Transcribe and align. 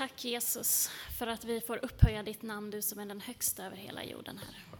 Tack 0.00 0.24
Jesus 0.24 0.90
för 1.18 1.26
att 1.26 1.44
vi 1.44 1.60
får 1.60 1.84
upphöja 1.84 2.22
ditt 2.22 2.42
namn, 2.42 2.70
du 2.70 2.82
som 2.82 2.98
är 2.98 3.06
den 3.06 3.20
högsta 3.20 3.64
över 3.64 3.76
hela 3.76 4.04
jorden, 4.04 4.38
Herre. 4.38 4.78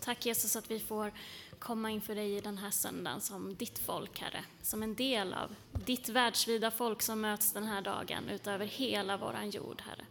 Tack 0.00 0.26
Jesus 0.26 0.56
att 0.56 0.70
vi 0.70 0.80
får 0.80 1.12
komma 1.58 1.90
inför 1.90 2.14
dig 2.14 2.36
i 2.36 2.40
den 2.40 2.58
här 2.58 2.70
söndagen 2.70 3.20
som 3.20 3.54
ditt 3.54 3.78
folk, 3.78 4.20
Herre. 4.20 4.44
Som 4.62 4.82
en 4.82 4.94
del 4.94 5.34
av 5.34 5.54
ditt 5.84 6.08
världsvida 6.08 6.70
folk 6.70 7.02
som 7.02 7.20
möts 7.20 7.52
den 7.52 7.64
här 7.64 7.82
dagen 7.82 8.28
utöver 8.28 8.66
hela 8.66 9.16
våran 9.16 9.50
jord, 9.50 9.82
Herre. 9.86 10.04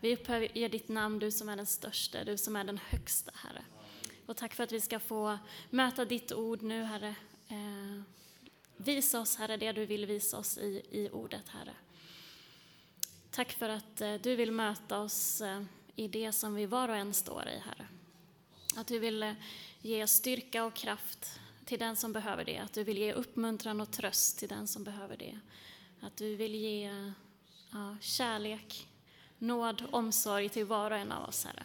Vi 0.00 0.14
upphöjer 0.14 0.68
ditt 0.68 0.88
namn, 0.88 1.18
du 1.18 1.30
som 1.30 1.48
är 1.48 1.56
den 1.56 1.66
största, 1.66 2.24
du 2.24 2.36
som 2.36 2.56
är 2.56 2.64
den 2.64 2.78
högsta, 2.88 3.32
Herre. 3.34 3.64
Och 4.26 4.36
tack 4.36 4.54
för 4.54 4.64
att 4.64 4.72
vi 4.72 4.80
ska 4.80 4.98
få 4.98 5.38
möta 5.70 6.04
ditt 6.04 6.32
ord 6.32 6.62
nu, 6.62 6.82
Herre. 6.82 7.14
Eh, 7.48 8.02
visa 8.76 9.20
oss, 9.20 9.36
Herre, 9.36 9.56
det 9.56 9.72
du 9.72 9.86
vill 9.86 10.06
visa 10.06 10.38
oss 10.38 10.58
i, 10.58 10.82
i 10.90 11.08
ordet, 11.12 11.48
Herre. 11.48 11.74
Tack 13.40 13.52
för 13.52 13.68
att 13.68 14.00
eh, 14.00 14.14
du 14.14 14.36
vill 14.36 14.52
möta 14.52 15.00
oss 15.00 15.40
eh, 15.40 15.62
i 15.96 16.08
det 16.08 16.32
som 16.32 16.54
vi 16.54 16.66
var 16.66 16.88
och 16.88 16.96
en 16.96 17.14
står 17.14 17.48
i, 17.48 17.58
Herre. 17.58 17.86
Att 18.76 18.86
du 18.86 18.98
vill 18.98 19.22
eh, 19.22 19.32
ge 19.80 20.06
styrka 20.06 20.64
och 20.64 20.74
kraft 20.74 21.40
till 21.64 21.78
den 21.78 21.96
som 21.96 22.12
behöver 22.12 22.44
det. 22.44 22.58
Att 22.58 22.72
du 22.72 22.84
vill 22.84 22.98
ge 22.98 23.12
uppmuntran 23.12 23.80
och 23.80 23.90
tröst 23.90 24.38
till 24.38 24.48
den 24.48 24.66
som 24.66 24.84
behöver 24.84 25.16
det. 25.16 25.38
Att 26.00 26.16
du 26.16 26.36
vill 26.36 26.54
ge 26.54 27.12
ja, 27.72 27.96
kärlek, 28.00 28.88
nåd, 29.38 29.84
omsorg 29.90 30.48
till 30.48 30.64
var 30.64 30.90
och 30.90 30.96
en 30.96 31.12
av 31.12 31.28
oss, 31.28 31.44
Herre. 31.44 31.64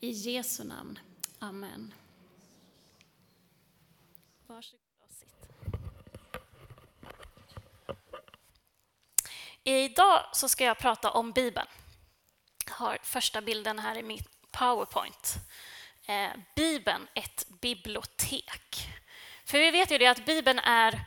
I 0.00 0.10
Jesu 0.10 0.64
namn. 0.64 0.98
Amen. 1.38 1.94
Varsågod 4.46 4.80
och 5.04 5.12
sitt. 5.12 5.71
Idag 9.64 10.24
så 10.32 10.48
ska 10.48 10.64
jag 10.64 10.78
prata 10.78 11.10
om 11.10 11.32
Bibeln. 11.32 11.66
Jag 12.66 12.74
har 12.74 12.98
första 13.02 13.40
bilden 13.40 13.78
här 13.78 13.98
i 13.98 14.02
min 14.02 14.24
Powerpoint. 14.50 15.34
Eh, 16.06 16.30
Bibeln, 16.56 17.08
ett 17.14 17.46
bibliotek. 17.60 18.88
För 19.44 19.58
vi 19.58 19.70
vet 19.70 19.90
ju 19.90 19.98
det 19.98 20.06
att 20.06 20.24
Bibeln 20.24 20.58
är 20.58 21.00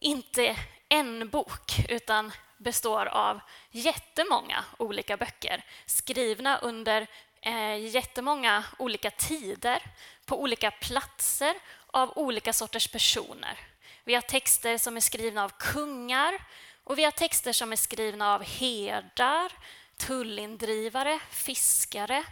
inte 0.00 0.56
en 0.88 1.28
bok, 1.28 1.72
utan 1.88 2.32
består 2.58 3.06
av 3.06 3.40
jättemånga 3.70 4.64
olika 4.78 5.16
böcker 5.16 5.64
skrivna 5.86 6.58
under 6.58 7.06
eh, 7.42 7.86
jättemånga 7.86 8.64
olika 8.78 9.10
tider, 9.10 9.82
på 10.26 10.42
olika 10.42 10.70
platser, 10.70 11.54
av 11.86 12.18
olika 12.18 12.52
sorters 12.52 12.88
personer. 12.88 13.58
Vi 14.04 14.14
har 14.14 14.22
texter 14.22 14.78
som 14.78 14.96
är 14.96 15.00
skrivna 15.00 15.44
av 15.44 15.52
kungar 15.58 16.38
och 16.84 16.98
vi 16.98 17.04
har 17.04 17.10
texter 17.10 17.52
som 17.52 17.72
är 17.72 17.76
skrivna 17.76 18.34
av 18.34 18.42
herdar, 18.42 19.52
tullindrivare, 19.96 21.20
fiskare 21.30 22.24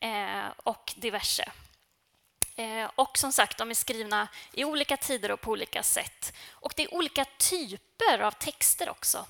eh, 0.00 0.46
och 0.56 0.94
diverse. 0.96 1.52
Eh, 2.56 2.90
och 2.94 3.18
som 3.18 3.32
sagt, 3.32 3.58
de 3.58 3.70
är 3.70 3.74
skrivna 3.74 4.28
i 4.52 4.64
olika 4.64 4.96
tider 4.96 5.30
och 5.30 5.40
på 5.40 5.50
olika 5.50 5.82
sätt. 5.82 6.36
Och 6.50 6.72
det 6.76 6.82
är 6.82 6.94
olika 6.94 7.24
typer 7.24 8.18
av 8.18 8.30
texter 8.30 8.88
också 8.88 9.26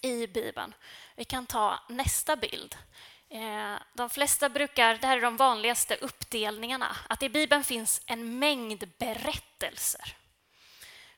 i 0.00 0.26
Bibeln. 0.26 0.74
Vi 1.16 1.24
kan 1.24 1.46
ta 1.46 1.80
nästa 1.88 2.36
bild. 2.36 2.76
Eh, 3.28 3.74
de 3.94 4.10
flesta 4.10 4.48
brukar, 4.48 4.94
det 4.94 5.06
här 5.06 5.16
är 5.16 5.22
de 5.22 5.36
vanligaste 5.36 5.96
uppdelningarna, 5.96 6.96
att 7.08 7.22
i 7.22 7.28
Bibeln 7.28 7.64
finns 7.64 8.02
en 8.06 8.38
mängd 8.38 8.88
berättelser. 8.98 10.16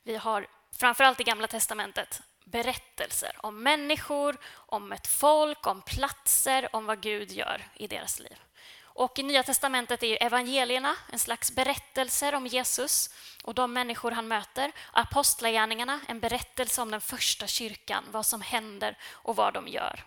Vi 0.03 0.17
har 0.17 0.47
framförallt 0.73 1.21
i 1.21 1.25
Gamla 1.25 1.47
testamentet 1.47 2.23
berättelser 2.47 3.37
om 3.39 3.63
människor, 3.63 4.37
om 4.53 4.93
ett 4.93 5.07
folk, 5.07 5.67
om 5.67 5.83
platser, 5.83 6.77
om 6.77 6.87
vad 6.87 7.01
Gud 7.01 7.33
gör 7.33 7.69
i 7.75 7.87
deras 7.87 8.21
liv. 8.21 8.37
Och 8.83 9.19
I 9.19 9.23
Nya 9.23 9.43
testamentet 9.43 10.03
är 10.03 10.23
evangelierna 10.23 10.97
en 11.13 11.19
slags 11.19 11.53
berättelser 11.53 12.35
om 12.35 12.47
Jesus 12.47 13.11
och 13.45 13.55
de 13.55 13.73
människor 13.73 14.11
han 14.11 14.29
möter. 14.29 14.73
Apostlagärningarna 14.93 16.01
en 16.09 16.21
berättelse 16.21 16.83
om 16.83 16.91
den 16.91 17.01
första 17.01 17.47
kyrkan, 17.47 18.05
vad 18.11 18.27
som 18.27 18.41
händer 18.41 18.99
och 19.05 19.37
vad 19.37 19.55
de 19.55 19.69
gör. 19.69 20.05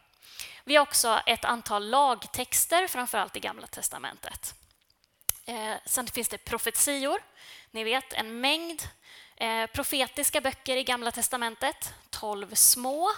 Vi 0.64 0.76
har 0.76 0.84
också 0.84 1.22
ett 1.26 1.46
antal 1.46 1.90
lagtexter, 1.90 2.88
framförallt 2.88 3.36
i 3.36 3.40
Gamla 3.40 3.68
testamentet. 3.68 4.54
Eh, 5.46 5.76
sen 5.86 6.08
finns 6.08 6.30
det 6.30 6.38
profetior. 6.38 7.22
Ni 7.72 7.84
vet, 7.84 8.14
en 8.14 8.42
mängd 8.42 8.82
eh, 9.40 9.66
profetiska 9.66 10.42
böcker 10.42 10.76
i 10.76 10.84
Gamla 10.84 11.12
testamentet. 11.12 11.94
Tolv 12.10 12.56
små, 12.56 13.12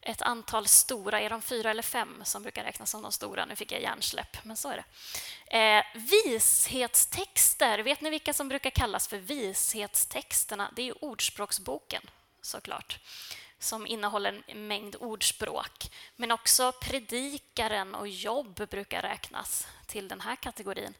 ett 0.00 0.22
antal 0.22 0.66
stora. 0.66 1.20
Är 1.20 1.30
de 1.30 1.42
fyra 1.42 1.70
eller 1.70 1.82
fem 1.82 2.22
som 2.24 2.42
brukar 2.42 2.64
räknas 2.64 2.90
som 2.90 3.02
de 3.02 3.12
stora? 3.12 3.44
Nu 3.44 3.56
fick 3.56 3.72
jag 3.72 3.82
hjärnsläpp, 3.82 4.44
men 4.44 4.56
så 4.56 4.68
är 4.68 4.76
det. 4.76 4.84
Eh, 5.58 5.84
vishetstexter. 5.94 7.78
Vet 7.78 8.00
ni 8.00 8.10
vilka 8.10 8.34
som 8.34 8.48
brukar 8.48 8.70
kallas 8.70 9.08
för 9.08 9.18
vishetstexterna? 9.18 10.70
Det 10.76 10.82
är 10.82 10.86
ju 10.86 10.94
Ordspråksboken, 11.00 12.02
såklart 12.42 12.98
som 13.62 13.86
innehåller 13.86 14.42
en 14.46 14.66
mängd 14.66 14.96
ordspråk. 15.00 15.90
Men 16.16 16.30
också 16.30 16.72
Predikaren 16.72 17.94
och 17.94 18.08
Jobb 18.08 18.68
brukar 18.70 19.02
räknas 19.02 19.66
till 19.86 20.08
den 20.08 20.20
här 20.20 20.36
kategorin. 20.36 20.94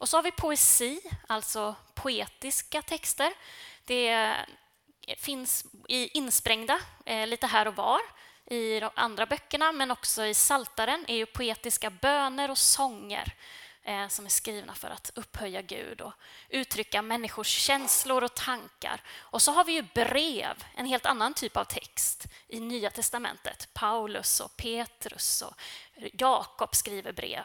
Och 0.00 0.08
så 0.08 0.16
har 0.16 0.22
vi 0.22 0.30
poesi, 0.30 1.00
alltså 1.26 1.74
poetiska 1.94 2.82
texter. 2.82 3.32
Det 3.84 4.36
finns 5.18 5.66
insprängda 5.88 6.80
eh, 7.04 7.26
lite 7.26 7.46
här 7.46 7.68
och 7.68 7.76
var 7.76 8.00
i 8.46 8.80
de 8.80 8.90
andra 8.94 9.26
böckerna, 9.26 9.72
men 9.72 9.90
också 9.90 10.24
i 10.24 10.34
Saltaren 10.34 11.04
är 11.08 11.16
ju 11.16 11.26
poetiska 11.26 11.90
böner 11.90 12.50
och 12.50 12.58
sånger 12.58 13.34
eh, 13.82 14.08
som 14.08 14.24
är 14.24 14.30
skrivna 14.30 14.74
för 14.74 14.88
att 14.88 15.10
upphöja 15.14 15.62
Gud 15.62 16.00
och 16.00 16.12
uttrycka 16.48 17.02
människors 17.02 17.48
känslor 17.48 18.24
och 18.24 18.34
tankar. 18.34 19.02
Och 19.18 19.42
så 19.42 19.52
har 19.52 19.64
vi 19.64 19.72
ju 19.72 19.82
brev, 19.82 20.64
en 20.74 20.86
helt 20.86 21.06
annan 21.06 21.34
typ 21.34 21.56
av 21.56 21.64
text 21.64 22.26
i 22.48 22.60
Nya 22.60 22.90
testamentet. 22.90 23.68
Paulus 23.72 24.40
och 24.40 24.56
Petrus 24.56 25.42
och 25.42 25.54
Jakob 26.12 26.74
skriver 26.74 27.12
brev. 27.12 27.44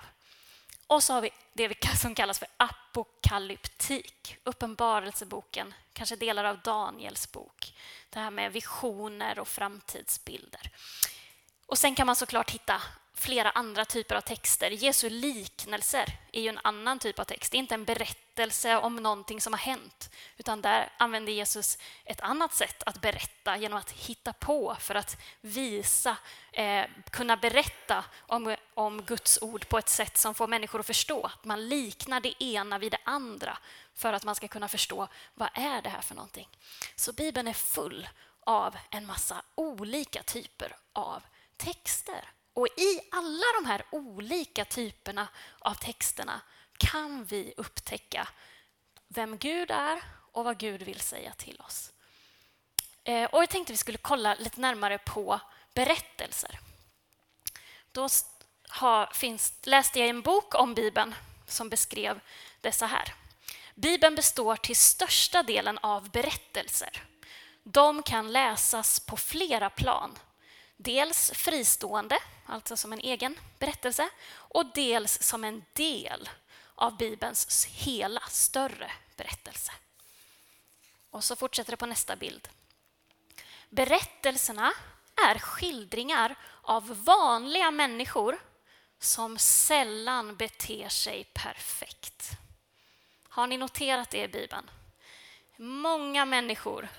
Och 0.87 1.03
så 1.03 1.13
har 1.13 1.21
vi 1.21 1.29
det 1.53 1.97
som 1.97 2.15
kallas 2.15 2.39
för 2.39 2.47
apokalyptik, 2.57 4.37
uppenbarelseboken, 4.43 5.73
kanske 5.93 6.15
delar 6.15 6.43
av 6.43 6.59
Daniels 6.59 7.31
bok. 7.31 7.77
Det 8.09 8.19
här 8.19 8.31
med 8.31 8.53
visioner 8.53 9.39
och 9.39 9.47
framtidsbilder. 9.47 10.71
Och 11.65 11.77
sen 11.77 11.95
kan 11.95 12.07
man 12.07 12.15
såklart 12.15 12.51
hitta 12.51 12.81
flera 13.15 13.49
andra 13.49 13.85
typer 13.85 14.15
av 14.15 14.21
texter. 14.21 14.71
Jesu 14.71 15.09
liknelser 15.09 16.17
är 16.31 16.41
ju 16.41 16.49
en 16.49 16.59
annan 16.63 16.99
typ 16.99 17.19
av 17.19 17.23
text. 17.23 17.51
Det 17.51 17.57
är 17.57 17.59
inte 17.59 17.73
en 17.75 17.85
berättelse 17.85 18.75
om 18.75 18.95
någonting 18.95 19.41
som 19.41 19.53
har 19.53 19.59
hänt, 19.59 20.09
utan 20.37 20.61
där 20.61 20.89
använder 20.97 21.33
Jesus 21.33 21.77
ett 22.05 22.21
annat 22.21 22.53
sätt 22.53 22.83
att 22.85 23.01
berätta 23.01 23.57
genom 23.57 23.77
att 23.77 23.91
hitta 23.91 24.33
på 24.33 24.75
för 24.79 24.95
att 24.95 25.17
visa, 25.41 26.17
eh, 26.51 26.85
kunna 27.09 27.37
berätta 27.37 28.05
om, 28.19 28.55
om 28.73 29.01
Guds 29.01 29.41
ord 29.41 29.67
på 29.67 29.77
ett 29.77 29.89
sätt 29.89 30.17
som 30.17 30.35
får 30.35 30.47
människor 30.47 30.79
att 30.79 30.87
förstå. 30.87 31.25
Att 31.25 31.45
man 31.45 31.69
liknar 31.69 32.19
det 32.19 32.43
ena 32.43 32.79
vid 32.79 32.91
det 32.91 33.01
andra 33.03 33.57
för 33.93 34.13
att 34.13 34.23
man 34.23 34.35
ska 34.35 34.47
kunna 34.47 34.67
förstå 34.67 35.07
vad 35.33 35.49
är 35.53 35.81
det 35.81 35.89
här 35.89 36.01
för 36.01 36.15
någonting. 36.15 36.47
Så 36.95 37.13
Bibeln 37.13 37.47
är 37.47 37.53
full 37.53 38.07
av 38.45 38.77
en 38.89 39.05
massa 39.05 39.41
olika 39.55 40.23
typer 40.23 40.75
av 40.93 41.23
texter. 41.57 42.29
Och 42.55 42.67
i 42.67 43.01
alla 43.11 43.45
de 43.59 43.65
här 43.65 43.85
olika 43.91 44.65
typerna 44.65 45.27
av 45.59 45.73
texterna 45.73 46.41
kan 46.77 47.25
vi 47.25 47.53
upptäcka 47.57 48.27
vem 49.07 49.37
Gud 49.37 49.71
är 49.71 50.01
och 50.31 50.43
vad 50.43 50.57
Gud 50.57 50.81
vill 50.81 50.99
säga 50.99 51.31
till 51.31 51.61
oss. 51.67 51.91
Eh, 53.03 53.23
och 53.23 53.41
jag 53.41 53.49
tänkte 53.49 53.73
vi 53.73 53.77
skulle 53.77 53.97
kolla 53.97 54.35
lite 54.35 54.61
närmare 54.61 54.97
på 54.97 55.39
berättelser. 55.73 56.59
Då 57.91 58.07
har, 58.69 59.13
finns, 59.13 59.53
läste 59.63 59.99
jag 59.99 60.09
en 60.09 60.21
bok 60.21 60.55
om 60.55 60.73
Bibeln 60.73 61.15
som 61.47 61.69
beskrev 61.69 62.19
det 62.61 62.71
så 62.71 62.85
här. 62.85 63.13
Bibeln 63.75 64.15
består 64.15 64.55
till 64.55 64.75
största 64.75 65.43
delen 65.43 65.77
av 65.77 66.09
berättelser. 66.09 67.03
De 67.63 68.03
kan 68.03 68.31
läsas 68.31 68.99
på 68.99 69.17
flera 69.17 69.69
plan 69.69 70.17
Dels 70.77 71.31
fristående, 71.31 72.17
alltså 72.45 72.77
som 72.77 72.93
en 72.93 72.99
egen 72.99 73.39
berättelse, 73.59 74.09
och 74.31 74.65
dels 74.65 75.23
som 75.23 75.43
en 75.43 75.65
del 75.73 76.29
av 76.75 76.97
Bibelns 76.97 77.65
hela 77.65 78.21
större 78.29 78.91
berättelse. 79.15 79.71
Och 81.09 81.23
så 81.23 81.35
fortsätter 81.35 81.71
det 81.71 81.77
på 81.77 81.85
nästa 81.85 82.15
bild. 82.15 82.47
Berättelserna 83.69 84.73
är 85.27 85.39
skildringar 85.39 86.35
av 86.61 87.03
vanliga 87.03 87.71
människor 87.71 88.39
som 88.99 89.37
sällan 89.37 90.35
beter 90.35 90.89
sig 90.89 91.23
perfekt. 91.23 92.31
Har 93.29 93.47
ni 93.47 93.57
noterat 93.57 94.09
det 94.09 94.23
i 94.23 94.27
Bibeln? 94.27 94.69
Många 95.57 96.25
människor 96.25 96.89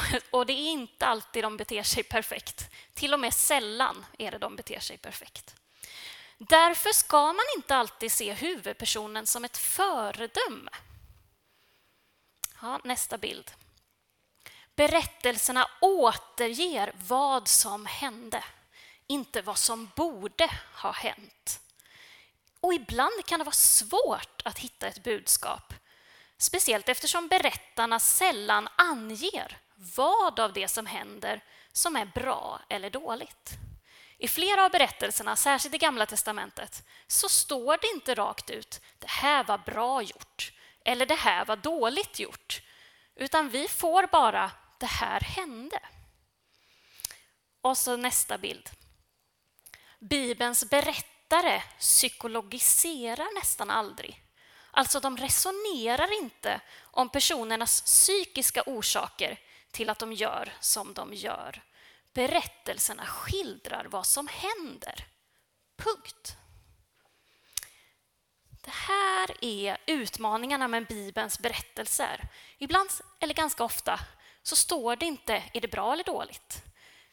Och 0.30 0.46
det 0.46 0.52
är 0.52 0.70
inte 0.70 1.06
alltid 1.06 1.44
de 1.44 1.56
beter 1.56 1.82
sig 1.82 2.02
perfekt. 2.02 2.70
Till 2.94 3.14
och 3.14 3.20
med 3.20 3.34
sällan 3.34 4.06
är 4.18 4.30
det 4.30 4.38
de 4.38 4.56
beter 4.56 4.80
sig 4.80 4.98
perfekt. 4.98 5.54
Därför 6.38 6.92
ska 6.92 7.26
man 7.26 7.44
inte 7.56 7.76
alltid 7.76 8.12
se 8.12 8.32
huvudpersonen 8.32 9.26
som 9.26 9.44
ett 9.44 9.56
föredöme. 9.56 10.70
Ja, 12.62 12.80
nästa 12.84 13.18
bild. 13.18 13.50
Berättelserna 14.76 15.70
återger 15.80 16.92
vad 17.08 17.48
som 17.48 17.86
hände, 17.86 18.44
inte 19.06 19.42
vad 19.42 19.58
som 19.58 19.90
borde 19.96 20.50
ha 20.74 20.92
hänt. 20.92 21.60
Och 22.60 22.74
ibland 22.74 23.24
kan 23.26 23.38
det 23.38 23.44
vara 23.44 23.52
svårt 23.52 24.42
att 24.44 24.58
hitta 24.58 24.86
ett 24.86 25.02
budskap, 25.02 25.74
speciellt 26.38 26.88
eftersom 26.88 27.28
berättarna 27.28 28.00
sällan 28.00 28.68
anger 28.76 29.58
vad 29.76 30.40
av 30.40 30.52
det 30.52 30.68
som 30.68 30.86
händer 30.86 31.44
som 31.72 31.96
är 31.96 32.06
bra 32.06 32.60
eller 32.68 32.90
dåligt. 32.90 33.50
I 34.18 34.28
flera 34.28 34.64
av 34.64 34.70
berättelserna, 34.70 35.36
särskilt 35.36 35.74
i 35.74 35.78
Gamla 35.78 36.06
testamentet, 36.06 36.82
så 37.06 37.28
står 37.28 37.78
det 37.80 37.88
inte 37.94 38.14
rakt 38.14 38.50
ut 38.50 38.80
det 38.98 39.10
här 39.10 39.44
var 39.44 39.58
bra 39.58 40.02
gjort 40.02 40.52
eller 40.84 41.06
det 41.06 41.14
här 41.14 41.44
var 41.44 41.56
dåligt 41.56 42.18
gjort, 42.18 42.60
utan 43.14 43.48
vi 43.48 43.68
får 43.68 44.06
bara 44.06 44.50
det 44.78 44.86
här 44.86 45.20
hände. 45.20 45.80
Och 47.60 47.78
så 47.78 47.96
nästa 47.96 48.38
bild. 48.38 48.70
Bibelns 49.98 50.70
berättare 50.70 51.62
psykologiserar 51.78 53.34
nästan 53.34 53.70
aldrig. 53.70 54.22
Alltså, 54.70 55.00
de 55.00 55.16
resonerar 55.16 56.22
inte 56.22 56.60
om 56.82 57.08
personernas 57.08 57.82
psykiska 57.82 58.62
orsaker 58.66 59.38
till 59.76 59.90
att 59.90 59.98
de 59.98 60.12
gör 60.12 60.52
som 60.60 60.94
de 60.94 61.14
gör. 61.14 61.62
Berättelserna 62.12 63.06
skildrar 63.06 63.84
vad 63.84 64.06
som 64.06 64.28
händer. 64.28 65.06
Punkt. 65.76 66.36
Det 68.64 68.70
här 68.70 69.44
är 69.44 69.76
utmaningarna 69.86 70.68
med 70.68 70.86
Bibelns 70.86 71.38
berättelser. 71.38 72.28
Ibland, 72.58 72.90
eller 73.20 73.34
ganska 73.34 73.64
ofta, 73.64 74.00
så 74.42 74.56
står 74.56 74.96
det 74.96 75.06
inte 75.06 75.42
är 75.52 75.60
det 75.60 75.68
bra 75.68 75.92
eller 75.92 76.04
dåligt. 76.04 76.62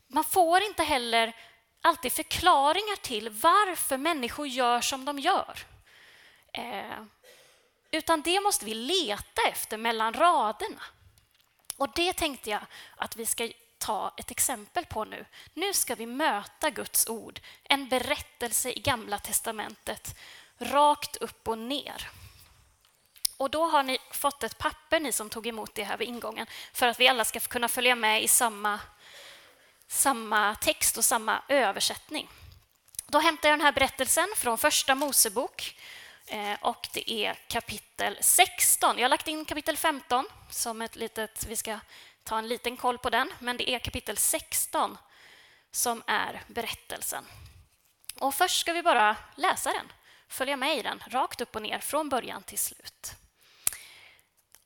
Man 0.07 0.23
får 0.23 0.61
inte 0.61 0.83
heller 0.83 1.35
alltid 1.81 2.11
förklaringar 2.11 2.95
till 2.95 3.29
varför 3.29 3.97
människor 3.97 4.47
gör 4.47 4.81
som 4.81 5.05
de 5.05 5.19
gör. 5.19 5.59
Eh, 6.53 7.03
utan 7.91 8.21
det 8.21 8.39
måste 8.41 8.65
vi 8.65 8.73
leta 8.73 9.41
efter 9.51 9.77
mellan 9.77 10.13
raderna. 10.13 10.83
Och 11.77 11.89
det 11.95 12.13
tänkte 12.13 12.49
jag 12.49 12.61
att 12.95 13.15
vi 13.15 13.25
ska 13.25 13.49
ta 13.77 14.13
ett 14.17 14.31
exempel 14.31 14.85
på 14.85 15.05
nu. 15.05 15.25
Nu 15.53 15.73
ska 15.73 15.95
vi 15.95 16.05
möta 16.05 16.69
Guds 16.69 17.07
ord, 17.07 17.39
en 17.63 17.89
berättelse 17.89 18.71
i 18.71 18.79
Gamla 18.79 19.19
testamentet, 19.19 20.15
rakt 20.57 21.15
upp 21.15 21.47
och 21.47 21.57
ner. 21.57 22.09
Och 23.37 23.49
då 23.49 23.65
har 23.65 23.83
ni 23.83 23.97
fått 24.11 24.43
ett 24.43 24.57
papper, 24.57 24.99
ni 24.99 25.11
som 25.11 25.29
tog 25.29 25.47
emot 25.47 25.75
det 25.75 25.83
här 25.83 25.97
vid 25.97 26.07
ingången, 26.07 26.47
för 26.73 26.87
att 26.87 26.99
vi 26.99 27.07
alla 27.07 27.25
ska 27.25 27.39
kunna 27.39 27.67
följa 27.67 27.95
med 27.95 28.23
i 28.23 28.27
samma, 28.27 28.79
samma 29.87 30.55
text 30.55 30.97
och 30.97 31.05
samma 31.05 31.41
översättning. 31.47 32.29
Då 33.07 33.19
hämtar 33.19 33.49
jag 33.49 33.59
den 33.59 33.65
här 33.65 33.71
berättelsen 33.71 34.27
från 34.35 34.57
Första 34.57 34.95
Mosebok 34.95 35.75
Eh, 36.25 36.57
och 36.61 36.87
det 36.93 37.11
är 37.11 37.33
kapitel 37.47 38.17
16. 38.21 38.97
Jag 38.97 39.03
har 39.03 39.09
lagt 39.09 39.27
in 39.27 39.45
kapitel 39.45 39.77
15 39.77 40.25
som 40.49 40.81
ett 40.81 40.95
litet... 40.95 41.45
Vi 41.45 41.55
ska 41.55 41.79
ta 42.23 42.37
en 42.37 42.47
liten 42.47 42.77
koll 42.77 42.97
på 42.97 43.09
den, 43.09 43.33
men 43.39 43.57
det 43.57 43.69
är 43.69 43.79
kapitel 43.79 44.17
16 44.17 44.97
som 45.71 46.03
är 46.07 46.41
berättelsen. 46.47 47.25
Och 48.19 48.35
först 48.35 48.59
ska 48.59 48.73
vi 48.73 48.83
bara 48.83 49.15
läsa 49.35 49.73
den, 49.73 49.91
följa 50.27 50.57
med 50.57 50.77
i 50.77 50.81
den, 50.81 51.03
rakt 51.07 51.41
upp 51.41 51.55
och 51.55 51.61
ner, 51.61 51.79
från 51.79 52.09
början 52.09 52.43
till 52.43 52.59
slut. 52.59 53.13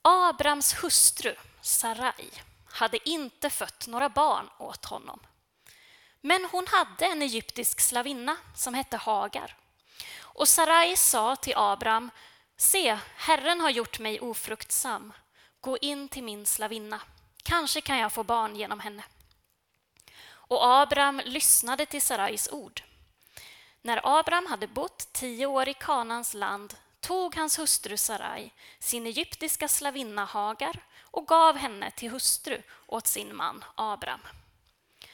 Abrams 0.01 0.83
hustru 0.83 1.35
Sarai 1.61 2.29
hade 2.65 3.09
inte 3.09 3.49
fött 3.49 3.87
några 3.87 4.09
barn 4.09 4.49
åt 4.57 4.85
honom. 4.85 5.19
Men 6.21 6.45
hon 6.51 6.67
hade 6.67 7.05
en 7.05 7.21
egyptisk 7.21 7.79
slavinna 7.79 8.37
som 8.55 8.73
hette 8.73 8.97
Hagar. 8.97 9.55
Och 10.37 10.47
Sarai 10.47 10.95
sa 10.95 11.35
till 11.35 11.53
Abram, 11.55 12.11
se, 12.57 12.99
Herren 13.15 13.61
har 13.61 13.69
gjort 13.69 13.99
mig 13.99 14.19
ofruktsam. 14.19 15.13
Gå 15.61 15.77
in 15.77 16.09
till 16.09 16.23
min 16.23 16.45
slavinna. 16.45 17.01
Kanske 17.43 17.81
kan 17.81 17.97
jag 17.97 18.11
få 18.11 18.23
barn 18.23 18.55
genom 18.55 18.79
henne. 18.79 19.03
Och 20.27 20.67
Abram 20.67 21.21
lyssnade 21.25 21.85
till 21.85 22.01
Sarais 22.01 22.49
ord. 22.51 22.83
När 23.81 24.19
Abram 24.19 24.45
hade 24.45 24.67
bott 24.67 25.13
tio 25.13 25.45
år 25.45 25.69
i 25.69 25.73
Kanans 25.73 26.33
land 26.33 26.75
tog 26.99 27.35
hans 27.35 27.59
hustru 27.59 27.97
Sarai 27.97 28.53
sin 28.79 29.07
egyptiska 29.07 29.67
slavinna 29.67 30.25
Hagar 30.25 30.85
och 31.01 31.27
gav 31.27 31.57
henne 31.57 31.91
till 31.91 32.11
hustru 32.11 32.61
åt 32.87 33.07
sin 33.07 33.35
man 33.35 33.63
Abram. 33.75 34.21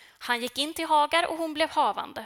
Han 0.06 0.42
gick 0.42 0.58
in 0.58 0.74
till 0.74 0.88
Hagar 0.88 1.28
och 1.28 1.38
hon 1.38 1.54
blev 1.54 1.70
havande. 1.70 2.26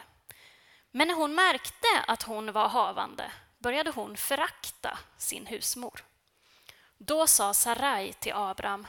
Men 0.91 1.07
när 1.07 1.15
hon 1.15 1.35
märkte 1.35 1.87
att 2.07 2.23
hon 2.23 2.51
var 2.51 2.67
havande 2.67 3.31
började 3.57 3.91
hon 3.91 4.17
förakta 4.17 4.99
sin 5.17 5.45
husmor. 5.45 6.03
Då 6.97 7.27
sa 7.27 7.53
Sarai 7.53 8.13
till 8.13 8.33
Abram, 8.33 8.87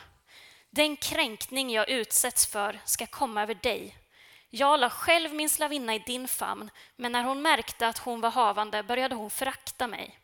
den 0.71 0.97
kränkning 0.97 1.71
jag 1.71 1.89
utsätts 1.89 2.47
för 2.47 2.81
ska 2.85 3.07
komma 3.07 3.43
över 3.43 3.55
dig. 3.55 3.97
Jag 4.51 4.81
la 4.81 4.91
själv 4.91 5.35
min 5.35 5.51
slavinna 5.51 5.95
i 5.95 5.99
din 5.99 6.29
famn, 6.29 6.71
men 6.97 7.13
när 7.13 7.25
hon 7.25 7.43
märkte 7.43 7.89
att 7.89 7.99
hon 7.99 8.21
var 8.21 8.31
havande 8.31 8.83
började 8.83 9.15
hon 9.15 9.31
förakta 9.31 9.87
mig. 9.87 10.19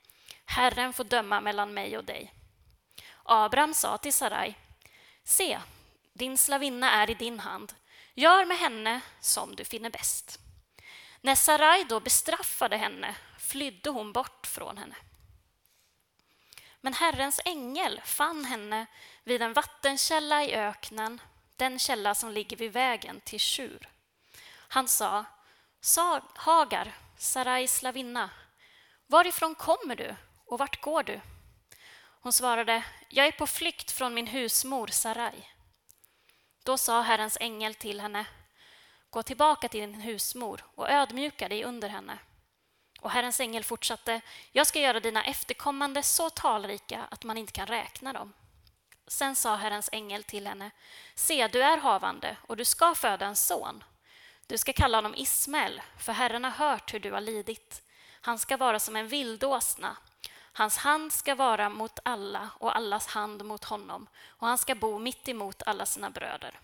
Herren 0.44 0.93
får 0.93 1.05
döma 1.05 1.41
mellan 1.41 1.75
mig 1.75 1.99
och 1.99 2.05
dig. 2.05 2.32
Abraham 3.23 3.75
sa 3.75 3.99
till 3.99 4.12
Sarai, 4.12 4.55
se, 5.25 5.59
din 6.12 6.38
slavinna 6.38 6.91
är 6.91 7.11
i 7.11 7.15
din 7.15 7.41
hand. 7.41 7.73
Gör 8.15 8.44
med 8.44 8.59
henne 8.59 9.00
som 9.21 9.56
du 9.56 9.65
finner 9.65 9.91
bäst. 9.91 10.41
När 11.25 11.35
Sarai 11.35 11.85
då 11.85 12.00
bestraffade 12.00 12.76
henne 12.76 13.15
flydde 13.38 13.91
hon 13.91 14.12
bort 14.12 14.47
från 14.47 14.79
henne. 14.79 14.97
Men 16.81 16.94
Herrens 16.94 17.41
ängel 17.44 18.00
fann 18.05 18.44
henne 18.44 18.87
vid 19.23 19.43
en 19.43 19.53
vattenkälla 19.53 20.44
i 20.44 20.55
öknen, 20.55 21.21
den 21.56 21.79
källa 21.79 22.15
som 22.15 22.31
ligger 22.31 22.56
vid 22.56 22.73
vägen 22.73 23.21
till 23.21 23.41
Shur. 23.41 23.88
Han 24.49 24.88
sa, 24.88 25.25
Hagar, 26.35 26.93
Sarais 27.19 27.76
slavinna, 27.76 28.31
varifrån 29.07 29.54
kommer 29.54 29.97
du 29.97 30.16
och 30.47 30.59
vart 30.59 30.81
går 30.81 31.02
du? 31.02 31.21
Hon 32.21 32.33
svarade, 32.33 32.85
jag 33.09 33.26
är 33.26 33.33
på 33.33 33.47
flykt 33.47 33.90
från 33.90 34.14
min 34.14 34.26
husmor 34.26 34.87
Sarai. 34.87 35.49
Då 36.64 36.78
sa 36.78 37.02
Herrens 37.02 37.38
ängel 37.40 37.75
till 37.75 38.00
henne, 38.00 38.26
gå 39.14 39.23
tillbaka 39.23 39.68
till 39.68 39.80
din 39.80 39.94
husmor 39.94 40.64
och 40.75 40.90
ödmjuka 40.90 41.49
dig 41.49 41.64
under 41.64 41.88
henne. 41.88 42.18
Och 43.00 43.11
Herrens 43.11 43.40
ängel 43.40 43.64
fortsatte, 43.64 44.21
jag 44.52 44.66
ska 44.66 44.80
göra 44.80 45.00
dina 45.00 45.25
efterkommande 45.25 46.02
så 46.02 46.30
talrika 46.30 47.06
att 47.11 47.25
man 47.25 47.38
inte 47.38 47.52
kan 47.52 47.66
räkna 47.66 48.12
dem. 48.12 48.33
Sen 49.06 49.37
sa 49.37 49.56
Herrens 49.56 49.88
ängel 49.92 50.25
till 50.25 50.47
henne, 50.47 50.71
se, 51.14 51.49
du 51.49 51.62
är 51.62 51.78
havande 51.78 52.37
och 52.40 52.56
du 52.56 52.64
ska 52.64 52.94
föda 52.94 53.26
en 53.26 53.37
son. 53.37 53.85
Du 54.47 54.59
ska 54.59 54.73
kalla 54.73 54.99
honom 54.99 55.14
Ismael, 55.14 55.83
för 55.99 56.12
Herren 56.12 56.44
har 56.44 56.50
hört 56.50 56.94
hur 56.94 57.00
du 57.00 57.12
har 57.12 57.21
lidit. 57.21 57.83
Han 58.21 58.38
ska 58.38 58.56
vara 58.56 58.80
som 58.80 58.97
en 58.97 59.09
vildåsna 59.09 59.97
Hans 60.56 60.76
hand 60.76 61.12
ska 61.12 61.35
vara 61.35 61.68
mot 61.68 61.99
alla 62.02 62.50
och 62.59 62.76
allas 62.76 63.06
hand 63.06 63.44
mot 63.44 63.64
honom 63.64 64.06
och 64.26 64.47
han 64.47 64.59
ska 64.59 64.75
bo 64.75 64.99
mitt 64.99 65.28
emot 65.28 65.62
alla 65.66 65.87
sina 65.87 66.11
bröder. 66.11 66.61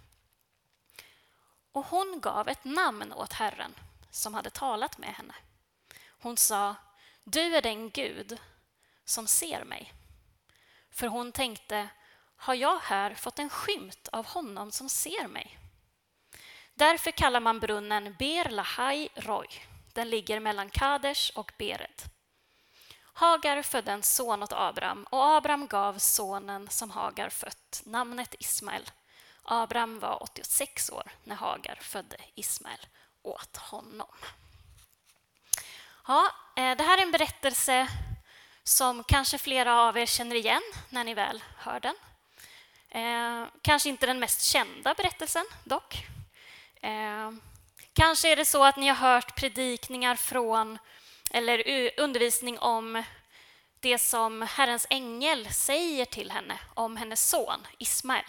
Och 1.73 1.87
hon 1.87 2.21
gav 2.21 2.49
ett 2.49 2.65
namn 2.65 3.13
åt 3.13 3.33
Herren 3.33 3.75
som 4.11 4.35
hade 4.35 4.51
talat 4.51 4.99
med 4.99 5.15
henne. 5.15 5.35
Hon 6.23 6.37
sa, 6.37 6.75
du 7.25 7.57
är 7.57 7.63
den 7.63 7.91
Gud 7.91 8.39
som 9.05 9.27
ser 9.27 9.65
mig. 9.65 9.93
För 10.91 11.07
hon 11.07 11.33
tänkte, 11.33 11.89
har 12.37 12.55
jag 12.55 12.79
här 12.79 13.15
fått 13.15 13.39
en 13.39 13.51
skymt 13.51 14.09
av 14.13 14.27
honom 14.27 14.71
som 14.71 14.89
ser 14.89 15.29
mig? 15.29 15.59
Därför 16.75 17.11
kallar 17.11 17.41
man 17.41 17.61
brunnen 17.61 18.17
Ber 18.19 18.51
Lahai 18.51 19.09
Roy. 19.15 19.49
Den 19.93 20.11
ligger 20.11 20.41
mellan 20.41 20.71
Kadesh 20.71 21.39
och 21.39 21.53
Bered. 21.59 22.03
Hagar 23.13 23.63
födde 23.63 23.93
en 23.93 24.03
son 24.03 24.43
åt 24.43 24.53
Abraham 24.53 25.05
och 25.11 25.25
Abraham 25.25 25.67
gav 25.67 25.99
sonen 25.99 26.69
som 26.69 26.91
Hagar 26.91 27.29
fött 27.29 27.83
namnet 27.85 28.35
Ismael. 28.39 28.91
Abraham 29.53 29.99
var 29.99 30.23
86 30.23 30.91
år 30.91 31.13
när 31.25 31.37
Hagar 31.37 31.79
födde 31.81 32.17
Ismael 32.35 32.87
åt 33.23 33.57
honom. 33.57 34.15
Ja, 36.07 36.33
eh, 36.57 36.77
det 36.77 36.85
här 36.85 36.99
är 36.99 37.03
en 37.03 37.13
berättelse 37.13 37.89
som 38.65 39.05
kanske 39.05 39.39
flera 39.39 39.81
av 39.81 39.99
er 39.99 40.07
känner 40.07 40.37
igen 40.37 40.63
när 40.91 41.05
ni 41.05 41.15
väl 41.15 41.43
hör 41.57 41.81
den. 41.81 41.95
Eh, 42.89 43.49
kanske 43.63 43.89
inte 43.89 44.07
den 44.07 44.21
mest 44.21 44.43
kända 44.43 44.95
berättelsen, 44.95 45.45
dock. 45.65 46.07
Eh, 46.83 47.31
kanske 47.93 48.33
är 48.33 48.37
det 48.37 48.45
så 48.45 48.65
att 48.65 48.77
ni 48.77 48.89
har 48.89 48.97
hört 48.97 49.37
predikningar 49.37 50.17
från 50.17 50.79
eller 51.31 51.91
undervisning 52.01 52.59
om 52.59 53.03
det 53.81 53.99
som 53.99 54.43
Herrens 54.43 54.87
ängel 54.91 55.53
säger 55.53 56.05
till 56.05 56.31
henne 56.31 56.59
om 56.75 56.97
hennes 56.97 57.29
son 57.29 57.67
Ismael. 57.79 58.25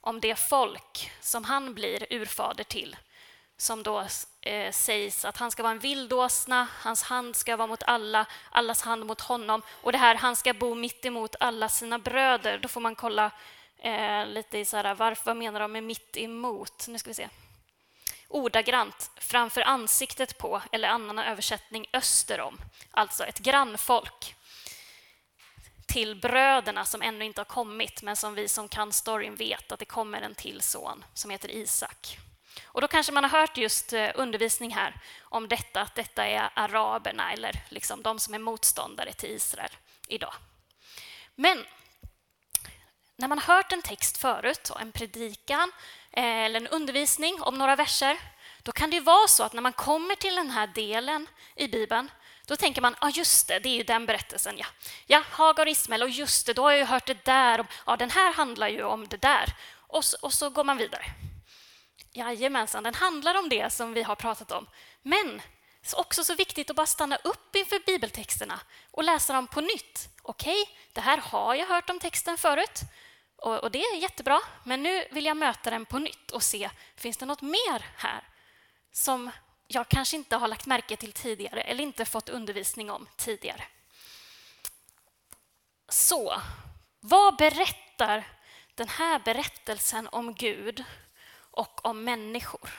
Om 0.00 0.20
det 0.20 0.34
folk 0.34 1.10
som 1.20 1.44
han 1.44 1.74
blir 1.74 2.06
urfader 2.12 2.64
till 2.64 2.96
som 3.60 3.82
då 3.82 4.06
eh, 4.40 4.72
sägs 4.72 5.24
att 5.24 5.36
han 5.36 5.50
ska 5.50 5.62
vara 5.62 5.72
en 5.72 5.78
vildåsna, 5.78 6.68
hans 6.72 7.02
hand 7.02 7.36
ska 7.36 7.56
vara 7.56 7.66
mot 7.66 7.82
alla, 7.82 8.26
allas 8.50 8.82
hand 8.82 9.06
mot 9.06 9.20
honom 9.20 9.62
och 9.70 9.92
det 9.92 9.98
här, 9.98 10.14
han 10.14 10.36
ska 10.36 10.54
bo 10.54 10.74
mitt 10.74 11.04
emot 11.04 11.36
alla 11.40 11.68
sina 11.68 11.98
bröder. 11.98 12.58
Då 12.58 12.68
får 12.68 12.80
man 12.80 12.94
kolla 12.94 13.30
eh, 13.78 14.26
lite 14.26 14.58
i 14.58 14.64
så 14.64 14.76
här, 14.76 14.94
varför, 14.94 15.24
vad 15.24 15.36
menar 15.36 15.60
de 15.60 15.72
med 15.72 15.82
mitt 15.82 16.16
emot? 16.16 16.88
Nu 16.88 16.98
ska 16.98 17.10
vi 17.10 17.14
se. 17.14 17.28
Ordagrant, 18.28 19.10
framför 19.16 19.60
ansiktet 19.60 20.38
på, 20.38 20.62
eller 20.72 20.88
annan 20.88 21.18
översättning 21.18 21.86
öster 21.92 22.40
om, 22.40 22.58
alltså 22.90 23.24
ett 23.24 23.38
grannfolk 23.38 24.34
till 25.90 26.16
bröderna 26.16 26.84
som 26.84 27.02
ännu 27.02 27.24
inte 27.24 27.40
har 27.40 27.44
kommit, 27.44 28.02
men 28.02 28.16
som 28.16 28.34
vi 28.34 28.48
som 28.48 28.68
kan 28.68 28.92
storyn 28.92 29.34
vet 29.34 29.72
att 29.72 29.78
det 29.78 29.84
kommer 29.84 30.22
en 30.22 30.34
till 30.34 30.60
son 30.60 31.04
som 31.14 31.30
heter 31.30 31.50
Isak. 31.50 32.18
Och 32.64 32.80
då 32.80 32.88
kanske 32.88 33.12
man 33.12 33.24
har 33.24 33.40
hört 33.40 33.56
just 33.56 33.92
eh, 33.92 34.10
undervisning 34.14 34.74
här 34.74 35.00
om 35.22 35.48
detta, 35.48 35.80
att 35.80 35.94
detta 35.94 36.26
är 36.26 36.50
araberna 36.54 37.32
eller 37.32 37.62
liksom 37.68 38.02
de 38.02 38.18
som 38.18 38.34
är 38.34 38.38
motståndare 38.38 39.12
till 39.12 39.30
Israel 39.30 39.70
idag. 40.08 40.34
Men 41.34 41.64
när 43.16 43.28
man 43.28 43.38
har 43.38 43.54
hört 43.54 43.72
en 43.72 43.82
text 43.82 44.16
förut, 44.16 44.70
en 44.80 44.92
predikan 44.92 45.72
eh, 46.12 46.24
eller 46.24 46.60
en 46.60 46.68
undervisning 46.68 47.42
om 47.42 47.58
några 47.58 47.76
verser, 47.76 48.18
då 48.62 48.72
kan 48.72 48.90
det 48.90 49.00
vara 49.00 49.28
så 49.28 49.42
att 49.42 49.52
när 49.52 49.62
man 49.62 49.72
kommer 49.72 50.14
till 50.14 50.34
den 50.34 50.50
här 50.50 50.66
delen 50.66 51.26
i 51.56 51.68
Bibeln, 51.68 52.10
då 52.50 52.56
tänker 52.56 52.82
man, 52.82 52.96
ja 53.00 53.06
ah, 53.06 53.10
just 53.10 53.48
det, 53.48 53.58
det 53.58 53.68
är 53.68 53.76
ju 53.76 53.82
den 53.82 54.06
berättelsen, 54.06 54.58
ja. 54.58 54.66
Ja, 55.06 55.22
Hagar 55.30 55.66
och 55.66 55.70
Ismael, 55.70 56.02
och 56.02 56.08
just 56.08 56.46
det, 56.46 56.52
då 56.52 56.62
har 56.62 56.70
jag 56.70 56.78
ju 56.78 56.84
hört 56.84 57.06
det 57.06 57.24
där, 57.24 57.66
ja 57.86 57.96
den 57.96 58.10
här 58.10 58.32
handlar 58.32 58.68
ju 58.68 58.82
om 58.82 59.08
det 59.08 59.16
där. 59.16 59.54
Och 59.72 60.04
så, 60.04 60.16
och 60.22 60.32
så 60.32 60.50
går 60.50 60.64
man 60.64 60.76
vidare. 60.76 61.04
Jajamensan, 62.12 62.82
den 62.82 62.94
handlar 62.94 63.34
om 63.34 63.48
det 63.48 63.72
som 63.72 63.92
vi 63.92 64.02
har 64.02 64.14
pratat 64.14 64.52
om. 64.52 64.66
Men 65.02 65.42
det 65.80 65.92
är 65.92 66.00
också 66.00 66.24
så 66.24 66.34
viktigt 66.34 66.70
att 66.70 66.76
bara 66.76 66.86
stanna 66.86 67.16
upp 67.16 67.56
inför 67.56 67.86
bibeltexterna 67.86 68.60
och 68.90 69.04
läsa 69.04 69.32
dem 69.32 69.46
på 69.46 69.60
nytt. 69.60 70.08
Okej, 70.22 70.62
okay, 70.62 70.74
det 70.92 71.00
här 71.00 71.18
har 71.18 71.54
jag 71.54 71.66
hört 71.66 71.90
om 71.90 71.98
texten 71.98 72.38
förut 72.38 72.80
och, 73.36 73.58
och, 73.58 73.70
det 73.70 73.78
är 73.78 73.96
jättebra, 73.96 74.40
men 74.64 74.82
nu 74.82 75.04
vill 75.10 75.24
jag 75.26 75.36
möta 75.36 75.70
den 75.70 75.86
på 75.86 75.98
nytt 75.98 76.30
och 76.30 76.42
se, 76.42 76.70
finns 76.96 77.16
det 77.16 77.26
något 77.26 77.42
mer 77.42 77.84
här 77.96 78.28
som 78.92 79.30
jag 79.72 79.88
kanske 79.88 80.16
inte 80.16 80.36
har 80.36 80.48
lagt 80.48 80.66
märke 80.66 80.96
till 80.96 81.12
tidigare 81.12 81.60
eller 81.60 81.84
inte 81.84 82.04
fått 82.04 82.28
undervisning 82.28 82.90
om 82.90 83.08
tidigare? 83.16 83.64
Så, 85.88 86.42
vad 87.00 87.36
berättar 87.36 88.24
den 88.74 88.88
här 88.88 89.18
berättelsen 89.18 90.08
om 90.12 90.34
Gud 90.34 90.84
och 91.50 91.86
om 91.86 92.04
människor. 92.04 92.70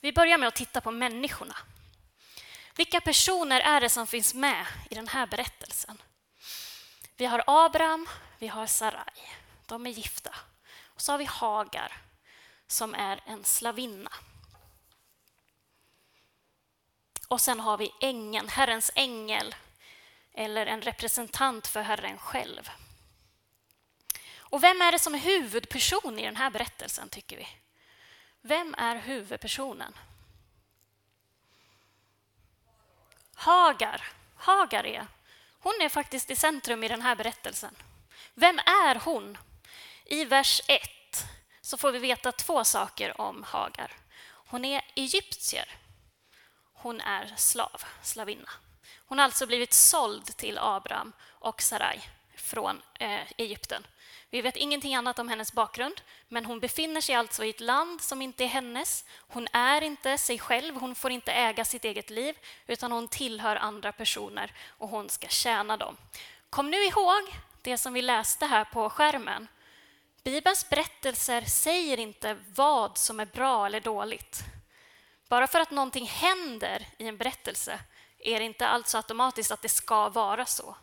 Vi 0.00 0.12
börjar 0.12 0.38
med 0.38 0.48
att 0.48 0.54
titta 0.54 0.80
på 0.80 0.90
människorna. 0.90 1.56
Vilka 2.76 3.00
personer 3.00 3.60
är 3.60 3.80
det 3.80 3.88
som 3.88 4.06
finns 4.06 4.34
med 4.34 4.66
i 4.90 4.94
den 4.94 5.08
här 5.08 5.26
berättelsen? 5.26 6.02
Vi 7.16 7.26
har 7.26 7.44
Abraham, 7.46 8.08
vi 8.38 8.48
har 8.48 8.66
Sarai. 8.66 9.30
De 9.66 9.86
är 9.86 9.90
gifta. 9.90 10.34
Och 10.82 11.00
så 11.00 11.12
har 11.12 11.18
vi 11.18 11.24
Hagar, 11.24 12.02
som 12.66 12.94
är 12.94 13.20
en 13.26 13.44
slavinna. 13.44 14.12
Och 17.32 17.40
sen 17.40 17.60
har 17.60 17.76
vi 17.76 17.94
ängeln, 18.00 18.48
Herrens 18.48 18.90
ängel, 18.94 19.54
eller 20.34 20.66
en 20.66 20.82
representant 20.82 21.66
för 21.66 21.82
Herren 21.82 22.18
själv. 22.18 22.70
Och 24.36 24.62
vem 24.62 24.82
är 24.82 24.92
det 24.92 24.98
som 24.98 25.14
är 25.14 25.18
huvudperson 25.18 26.18
i 26.18 26.24
den 26.24 26.36
här 26.36 26.50
berättelsen, 26.50 27.08
tycker 27.08 27.36
vi? 27.36 27.48
Vem 28.40 28.74
är 28.78 28.96
huvudpersonen? 28.96 29.94
Hagar. 33.34 34.08
Hagar 34.36 34.86
är. 34.86 35.06
Hon 35.58 35.74
är 35.80 35.88
faktiskt 35.88 36.30
i 36.30 36.36
centrum 36.36 36.84
i 36.84 36.88
den 36.88 37.02
här 37.02 37.16
berättelsen. 37.16 37.76
Vem 38.34 38.58
är 38.58 38.94
hon? 38.94 39.38
I 40.04 40.24
vers 40.24 40.60
1 40.68 40.80
så 41.60 41.78
får 41.78 41.92
vi 41.92 41.98
veta 41.98 42.32
två 42.32 42.64
saker 42.64 43.20
om 43.20 43.42
Hagar. 43.42 43.92
Hon 44.46 44.64
är 44.64 44.84
egyptier. 44.94 45.81
Hon 46.82 47.00
är 47.00 47.32
slav, 47.36 47.82
slavinna. 48.02 48.50
Hon 49.06 49.18
har 49.18 49.24
alltså 49.24 49.46
blivit 49.46 49.72
såld 49.72 50.36
till 50.36 50.58
Abraham 50.58 51.12
och 51.28 51.62
Sarai 51.62 52.00
från 52.36 52.82
eh, 52.98 53.20
Egypten. 53.36 53.86
Vi 54.30 54.42
vet 54.42 54.56
ingenting 54.56 54.94
annat 54.94 55.18
om 55.18 55.28
hennes 55.28 55.52
bakgrund, 55.52 56.00
men 56.28 56.44
hon 56.44 56.60
befinner 56.60 57.00
sig 57.00 57.14
alltså 57.14 57.44
i 57.44 57.50
ett 57.50 57.60
land 57.60 58.00
som 58.00 58.22
inte 58.22 58.44
är 58.44 58.48
hennes. 58.48 59.04
Hon 59.28 59.48
är 59.52 59.82
inte 59.82 60.18
sig 60.18 60.38
själv, 60.38 60.76
hon 60.76 60.94
får 60.94 61.10
inte 61.10 61.32
äga 61.32 61.64
sitt 61.64 61.84
eget 61.84 62.10
liv, 62.10 62.34
utan 62.66 62.92
hon 62.92 63.08
tillhör 63.08 63.56
andra 63.56 63.92
personer 63.92 64.52
och 64.68 64.88
hon 64.88 65.08
ska 65.08 65.28
tjäna 65.28 65.76
dem. 65.76 65.96
Kom 66.50 66.70
nu 66.70 66.84
ihåg 66.84 67.22
det 67.62 67.78
som 67.78 67.92
vi 67.92 68.02
läste 68.02 68.46
här 68.46 68.64
på 68.64 68.90
skärmen. 68.90 69.48
Bibelns 70.24 70.68
berättelser 70.68 71.42
säger 71.42 71.98
inte 71.98 72.36
vad 72.54 72.98
som 72.98 73.20
är 73.20 73.26
bra 73.26 73.66
eller 73.66 73.80
dåligt. 73.80 74.44
Bara 75.32 75.46
för 75.46 75.60
att 75.60 75.70
någonting 75.70 76.06
händer 76.06 76.88
i 76.98 77.08
en 77.08 77.16
berättelse 77.16 77.80
är 78.18 78.38
det 78.38 78.44
inte 78.44 78.68
alltså 78.68 78.96
automatiskt 78.96 79.50
att 79.50 79.62
det 79.62 79.68
ska 79.68 80.08
vara 80.08 80.46
så. 80.46 80.76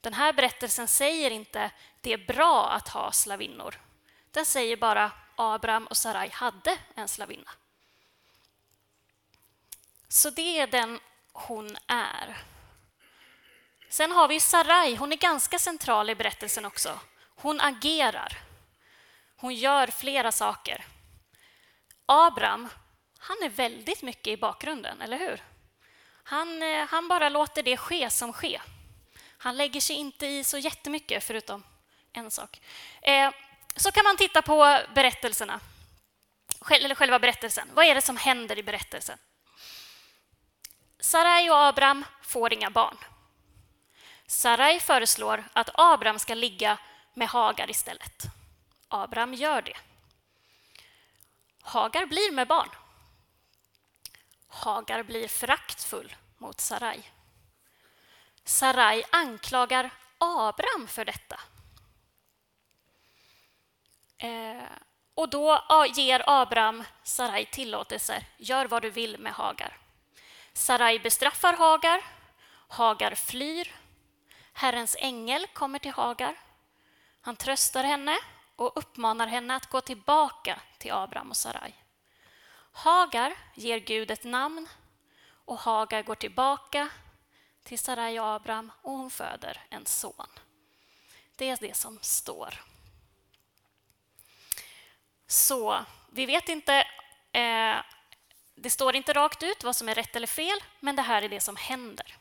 Den 0.00 0.14
här 0.14 0.32
berättelsen 0.32 0.88
säger 0.88 1.30
inte 1.30 1.70
det 2.00 2.12
är 2.12 2.26
bra 2.26 2.70
att 2.70 2.88
ha 2.88 3.12
slavinnor. 3.12 3.74
Den 4.30 4.46
säger 4.46 4.76
bara 4.76 5.12
Abraham 5.36 5.86
och 5.86 5.96
Sarai 5.96 6.28
hade 6.28 6.78
en 6.94 7.08
slavinna. 7.08 7.50
Så 10.08 10.30
det 10.30 10.58
är 10.58 10.66
den 10.66 11.00
hon 11.32 11.76
är. 11.86 12.36
Sen 13.88 14.12
har 14.12 14.28
vi 14.28 14.40
Sarai, 14.40 14.96
hon 14.96 15.12
är 15.12 15.16
ganska 15.16 15.58
central 15.58 16.10
i 16.10 16.14
berättelsen 16.14 16.64
också. 16.64 17.00
Hon 17.36 17.60
agerar. 17.60 18.38
Hon 19.36 19.54
gör 19.54 19.86
flera 19.86 20.32
saker. 20.32 20.86
Abraham, 22.06 22.68
han 23.28 23.36
är 23.42 23.48
väldigt 23.48 24.02
mycket 24.02 24.26
i 24.26 24.36
bakgrunden, 24.36 25.02
eller 25.02 25.18
hur? 25.18 25.42
Han, 26.22 26.62
eh, 26.62 26.86
han 26.86 27.08
bara 27.08 27.28
låter 27.28 27.62
det 27.62 27.76
ske 27.76 28.10
som 28.10 28.32
sker. 28.32 28.62
Han 29.38 29.56
lägger 29.56 29.80
sig 29.80 29.96
inte 29.96 30.26
i 30.26 30.44
så 30.44 30.58
jättemycket, 30.58 31.24
förutom 31.24 31.64
en 32.12 32.30
sak. 32.30 32.60
Eh, 33.02 33.30
så 33.76 33.92
kan 33.92 34.04
man 34.04 34.16
titta 34.16 34.42
på 34.42 34.80
berättelserna, 34.94 35.60
eller 36.70 36.94
själva 36.94 37.18
berättelsen. 37.18 37.68
Vad 37.74 37.84
är 37.84 37.94
det 37.94 38.02
som 38.02 38.16
händer 38.16 38.58
i 38.58 38.62
berättelsen? 38.62 39.18
Sarai 41.00 41.50
och 41.50 41.66
Abraham 41.66 42.04
får 42.22 42.52
inga 42.52 42.70
barn. 42.70 42.96
Sarai 44.26 44.80
föreslår 44.80 45.44
att 45.52 45.70
Abraham 45.74 46.18
ska 46.18 46.34
ligga 46.34 46.78
med 47.14 47.28
Hagar 47.28 47.70
istället. 47.70 48.22
Abraham 48.88 49.34
gör 49.34 49.62
det. 49.62 49.76
Hagar 51.62 52.06
blir 52.06 52.32
med 52.32 52.48
barn. 52.48 52.68
Hagar 54.58 55.02
blir 55.02 55.28
föraktfull 55.28 56.16
mot 56.38 56.60
Sarai. 56.60 57.02
Sarai 58.44 59.04
anklagar 59.10 59.90
Abraham 60.18 60.86
för 60.86 61.04
detta. 61.04 61.40
Eh, 64.18 64.62
och 65.14 65.28
då 65.28 65.64
ger 65.94 66.22
Abraham 66.26 66.84
Sarai 67.02 67.46
tillåtelse. 67.46 68.24
Gör 68.36 68.66
vad 68.66 68.82
du 68.82 68.90
vill 68.90 69.18
med 69.18 69.32
Hagar. 69.32 69.78
Sarai 70.52 70.98
bestraffar 70.98 71.52
Hagar. 71.52 72.04
Hagar 72.68 73.14
flyr. 73.14 73.76
Herrens 74.52 74.96
ängel 74.98 75.46
kommer 75.46 75.78
till 75.78 75.92
Hagar. 75.92 76.36
Han 77.20 77.36
tröstar 77.36 77.84
henne 77.84 78.18
och 78.56 78.72
uppmanar 78.76 79.26
henne 79.26 79.56
att 79.56 79.70
gå 79.70 79.80
tillbaka 79.80 80.60
till 80.78 80.92
Abraham 80.92 81.30
och 81.30 81.36
Sarai. 81.36 81.74
Hagar 82.72 83.34
ger 83.54 83.78
Gud 83.78 84.10
ett 84.10 84.24
namn 84.24 84.68
och 85.44 85.58
Hagar 85.58 86.02
går 86.02 86.14
tillbaka 86.14 86.88
till 87.62 87.78
Sarai 87.78 88.18
och 88.18 88.26
Abraham 88.26 88.72
och 88.82 88.92
hon 88.92 89.10
föder 89.10 89.60
en 89.70 89.86
son. 89.86 90.26
Det 91.36 91.48
är 91.48 91.58
det 91.60 91.76
som 91.76 91.98
står. 92.02 92.54
Så 95.26 95.84
vi 96.12 96.26
vet 96.26 96.48
inte, 96.48 96.74
eh, 97.32 97.76
det 98.54 98.70
står 98.70 98.96
inte 98.96 99.12
rakt 99.12 99.42
ut 99.42 99.64
vad 99.64 99.76
som 99.76 99.88
är 99.88 99.94
rätt 99.94 100.16
eller 100.16 100.26
fel, 100.26 100.58
men 100.80 100.96
det 100.96 101.02
här 101.02 101.22
är 101.22 101.28
det 101.28 101.40
som 101.40 101.56
händer. 101.56 102.16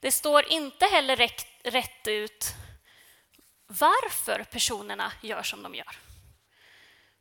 Det 0.00 0.12
står 0.12 0.52
inte 0.52 0.86
heller 0.86 1.16
rätt, 1.16 1.46
rätt 1.62 2.08
ut 2.08 2.54
varför 3.66 4.44
personerna 4.50 5.12
gör 5.22 5.42
som 5.42 5.62
de 5.62 5.74
gör. 5.74 5.96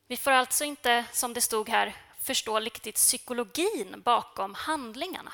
Vi 0.08 0.18
får 0.18 0.32
alltså 0.32 0.64
inte, 0.64 1.06
som 1.12 1.34
det 1.34 1.42
stod 1.42 1.70
här, 1.70 1.96
förstå 2.28 2.60
riktigt 2.60 2.96
psykologin 2.96 4.02
bakom 4.06 4.54
handlingarna. 4.54 5.34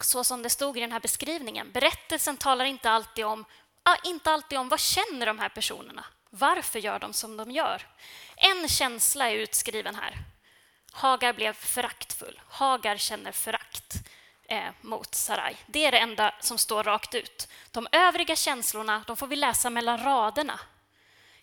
Så 0.00 0.24
som 0.24 0.42
det 0.42 0.50
stod 0.50 0.76
i 0.78 0.80
den 0.80 0.92
här 0.92 1.00
beskrivningen. 1.00 1.72
Berättelsen 1.72 2.36
talar 2.36 2.64
inte 2.64 2.90
alltid 2.90 3.24
om, 3.24 3.44
inte 4.04 4.30
alltid 4.30 4.58
om 4.58 4.68
vad 4.68 4.80
känner 4.80 5.26
de 5.26 5.38
här 5.38 5.48
personerna. 5.48 6.04
Varför 6.30 6.78
gör 6.78 6.98
de 6.98 7.12
som 7.12 7.36
de 7.36 7.50
gör? 7.50 7.86
En 8.36 8.68
känsla 8.68 9.30
är 9.30 9.34
utskriven 9.36 9.94
här. 9.94 10.18
Hagar 10.92 11.32
blev 11.32 11.52
föraktfull. 11.52 12.40
Hagar 12.48 12.96
känner 12.96 13.32
förakt 13.32 13.94
eh, 14.48 14.70
mot 14.80 15.14
Sarai. 15.14 15.56
Det 15.66 15.84
är 15.84 15.92
det 15.92 15.98
enda 15.98 16.34
som 16.40 16.58
står 16.58 16.82
rakt 16.82 17.14
ut. 17.14 17.48
De 17.70 17.86
övriga 17.92 18.36
känslorna 18.36 19.04
de 19.06 19.16
får 19.16 19.26
vi 19.26 19.36
läsa 19.36 19.70
mellan 19.70 20.04
raderna. 20.04 20.60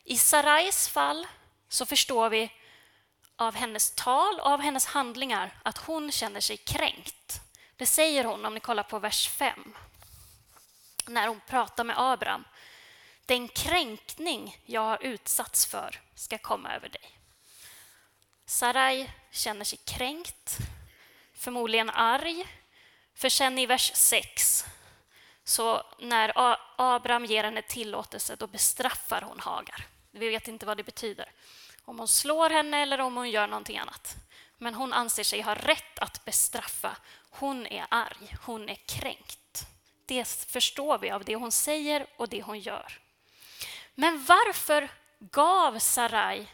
I 0.04 0.18
Sarais 0.18 0.90
fall 0.90 1.28
så 1.70 1.86
förstår 1.86 2.30
vi 2.30 2.52
av 3.40 3.56
hennes 3.56 3.92
tal 3.92 4.40
och 4.40 4.48
av 4.48 4.62
hennes 4.62 4.86
handlingar 4.86 5.60
att 5.64 5.78
hon 5.78 6.12
känner 6.12 6.40
sig 6.40 6.58
kränkt. 6.58 7.42
Det 7.76 7.86
säger 7.86 8.24
hon 8.24 8.46
om 8.46 8.54
ni 8.54 8.60
kollar 8.60 8.84
på 8.84 9.00
vers 9.00 9.30
5. 9.30 9.76
När 11.08 11.28
hon 11.28 11.42
pratar 11.48 11.84
med 11.84 11.96
Abraham. 12.00 12.44
Den 13.26 13.48
kränkning 13.48 14.58
jag 14.66 14.82
har 14.82 15.04
utsatts 15.04 15.66
för 15.66 16.02
ska 16.16 16.38
komma 16.38 16.76
över 16.76 16.90
dig. 16.90 17.20
Sarai 18.46 19.12
känner 19.32 19.66
sig 19.66 19.80
kränkt, 19.86 20.58
förmodligen 21.34 21.90
arg. 21.90 22.48
För 23.16 23.30
sen 23.30 23.58
i 23.58 23.66
vers 23.66 23.92
6, 23.96 24.66
så 25.44 25.84
när 26.00 26.32
Abraham 26.78 27.26
ger 27.26 27.44
henne 27.44 27.62
tillåtelse, 27.62 28.36
då 28.36 28.48
bestraffar 28.48 29.22
hon 29.22 29.40
Hagar. 29.40 29.88
Vi 30.12 30.30
vet 30.30 30.48
inte 30.48 30.66
vad 30.66 30.78
det 30.78 30.84
betyder. 30.84 31.32
Om 31.90 32.00
hon 32.00 32.08
slår 32.08 32.50
henne 32.50 32.78
eller 32.78 33.02
om 33.02 33.16
hon 33.16 33.30
gör 33.30 33.48
någonting 33.48 33.78
annat. 33.78 34.16
Men 34.58 34.74
hon 34.74 34.94
anser 34.94 35.24
sig 35.24 35.42
ha 35.42 35.56
rätt 35.56 36.00
att 36.00 36.26
bestraffa. 36.26 36.98
Hon 37.30 37.68
är 37.68 37.86
arg, 37.90 38.38
hon 38.46 38.70
är 38.70 38.76
kränkt. 38.76 39.68
Det 40.06 40.28
förstår 40.28 40.98
vi 40.98 41.10
av 41.12 41.24
det 41.24 41.36
hon 41.36 41.52
säger 41.52 42.06
och 42.18 42.30
det 42.30 42.42
hon 42.42 42.60
gör. 42.60 43.00
Men 43.96 44.26
varför 44.26 44.90
gav 45.20 45.80
Sarai 45.80 46.48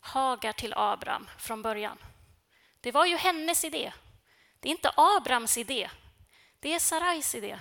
Hagar 0.00 0.52
till 0.52 0.74
Abraham 0.76 1.30
från 1.38 1.62
början? 1.62 1.98
Det 2.80 2.92
var 2.92 3.06
ju 3.06 3.16
hennes 3.16 3.64
idé. 3.64 3.92
Det 4.60 4.68
är 4.68 4.72
inte 4.72 4.92
Abrams 4.96 5.58
idé. 5.58 5.90
Det 6.60 6.74
är 6.74 6.78
Sarais 6.78 7.34
idé. 7.34 7.58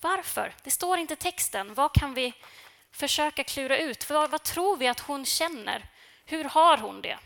Varför? 0.00 0.54
Det 0.62 0.70
står 0.70 0.98
inte 0.98 1.14
i 1.14 1.16
texten. 1.16 1.74
Vad 1.74 1.92
kan 1.92 2.14
vi 2.14 2.32
försöka 2.92 3.44
klura 3.44 3.78
ut? 3.78 4.10
Vad, 4.10 4.30
vad 4.30 4.42
tror 4.42 4.76
vi 4.76 4.88
att 4.88 5.00
hon 5.00 5.24
känner? 5.24 5.90
Hur 6.30 6.44
har 6.44 6.78
hon 6.78 7.02
det? 7.02 7.18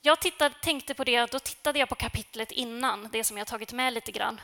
Jag 0.00 0.20
tittade, 0.20 0.54
tänkte 0.62 0.94
på 0.94 1.04
det, 1.04 1.32
då 1.32 1.38
tittade 1.38 1.78
jag 1.78 1.88
på 1.88 1.94
kapitlet 1.94 2.52
innan, 2.52 3.08
det 3.12 3.24
som 3.24 3.38
jag 3.38 3.46
tagit 3.46 3.72
med 3.72 3.92
lite 3.92 4.12
grann 4.12 4.40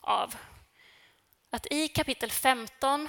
av. 0.00 0.34
Att 1.50 1.66
i 1.72 1.88
kapitel 1.88 2.30
15 2.30 3.08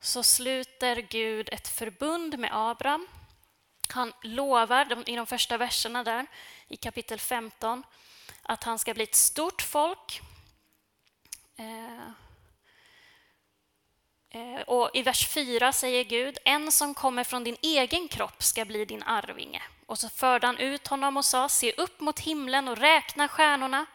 så 0.00 0.22
sluter 0.22 0.96
Gud 0.96 1.48
ett 1.52 1.68
förbund 1.68 2.38
med 2.38 2.50
Abraham. 2.52 3.06
Han 3.88 4.12
lovar 4.22 5.08
i 5.08 5.16
de 5.16 5.26
första 5.26 5.56
verserna 5.56 6.04
där 6.04 6.26
i 6.68 6.76
kapitel 6.76 7.20
15 7.20 7.82
att 8.42 8.64
han 8.64 8.78
ska 8.78 8.94
bli 8.94 9.04
ett 9.04 9.14
stort 9.14 9.62
folk. 9.62 10.20
Eh, 11.56 11.64
Eh, 11.64 12.10
Eh, 14.34 14.60
och 14.60 14.90
I 14.94 15.02
vers 15.02 15.28
4 15.28 15.72
säger 15.72 16.04
Gud, 16.04 16.38
en 16.44 16.72
som 16.72 16.94
kommer 16.94 17.24
från 17.24 17.44
din 17.44 17.56
egen 17.62 18.08
kropp 18.08 18.42
ska 18.42 18.64
bli 18.64 18.84
din 18.84 19.02
arvinge. 19.02 19.62
Och 19.86 19.98
så 19.98 20.08
förde 20.08 20.46
han 20.46 20.58
ut 20.58 20.86
honom 20.86 21.16
och 21.16 21.24
sa, 21.24 21.48
se 21.48 21.72
upp 21.72 22.00
mot 22.00 22.20
himlen 22.20 22.68
och 22.68 22.78
räkna 22.78 23.28
stjärnorna. 23.28 23.86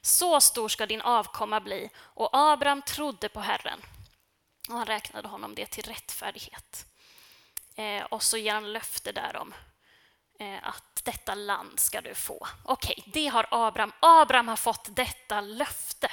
Så 0.00 0.40
stor 0.40 0.68
ska 0.68 0.86
din 0.86 1.00
avkomma 1.00 1.60
bli. 1.60 1.90
Och 1.96 2.28
Abraham 2.32 2.82
trodde 2.82 3.28
på 3.28 3.40
Herren. 3.40 3.82
Och 4.68 4.74
han 4.74 4.86
räknade 4.86 5.28
honom 5.28 5.54
det 5.54 5.66
till 5.66 5.84
rättfärdighet. 5.84 6.86
Eh, 7.76 8.02
och 8.04 8.22
så 8.22 8.36
ger 8.36 8.54
han 8.54 8.72
löfte 8.72 9.12
därom 9.12 9.54
eh, 10.38 10.68
att 10.68 11.04
detta 11.04 11.34
land 11.34 11.80
ska 11.80 12.00
du 12.00 12.14
få. 12.14 12.46
Okej, 12.64 12.94
okay, 12.98 13.12
det 13.12 13.26
har 13.26 13.46
Abraham. 13.50 13.92
Abraham 14.00 14.48
har 14.48 14.56
fått 14.56 14.96
detta 14.96 15.40
löfte. 15.40 16.08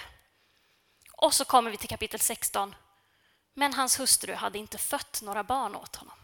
Och 1.13 1.33
så 1.33 1.45
kommer 1.45 1.71
vi 1.71 1.77
till 1.77 1.89
kapitel 1.89 2.19
16 2.19 2.75
men 3.53 3.73
hans 3.73 3.99
hustru 3.99 4.33
hade 4.33 4.59
inte 4.59 4.77
fött 4.77 5.21
några 5.21 5.43
barn 5.43 5.75
åt 5.75 5.95
honom. 5.95 6.15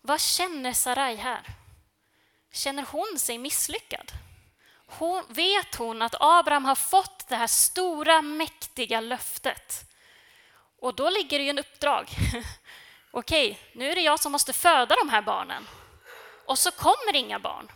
Vad 0.00 0.20
känner 0.20 0.72
Sarai 0.72 1.16
här? 1.16 1.42
Känner 2.52 2.86
hon 2.90 3.18
sig 3.18 3.38
misslyckad? 3.38 4.12
Hon, 4.86 5.24
vet 5.28 5.74
hon 5.74 6.02
att 6.02 6.14
Abraham 6.20 6.64
har 6.64 6.74
fått 6.74 7.28
det 7.28 7.36
här 7.36 7.46
stora, 7.46 8.22
mäktiga 8.22 9.00
löftet? 9.00 9.84
Och 10.80 10.94
då 10.94 11.10
ligger 11.10 11.38
det 11.38 11.44
ju 11.44 11.50
en 11.50 11.58
uppdrag. 11.58 12.10
Okej, 13.10 13.60
nu 13.72 13.90
är 13.90 13.94
det 13.94 14.00
jag 14.00 14.20
som 14.20 14.32
måste 14.32 14.52
föda 14.52 14.96
de 14.96 15.08
här 15.08 15.22
barnen. 15.22 15.68
Och 16.46 16.58
så 16.58 16.70
kommer 16.70 17.16
inga 17.16 17.38
barn. 17.38 17.68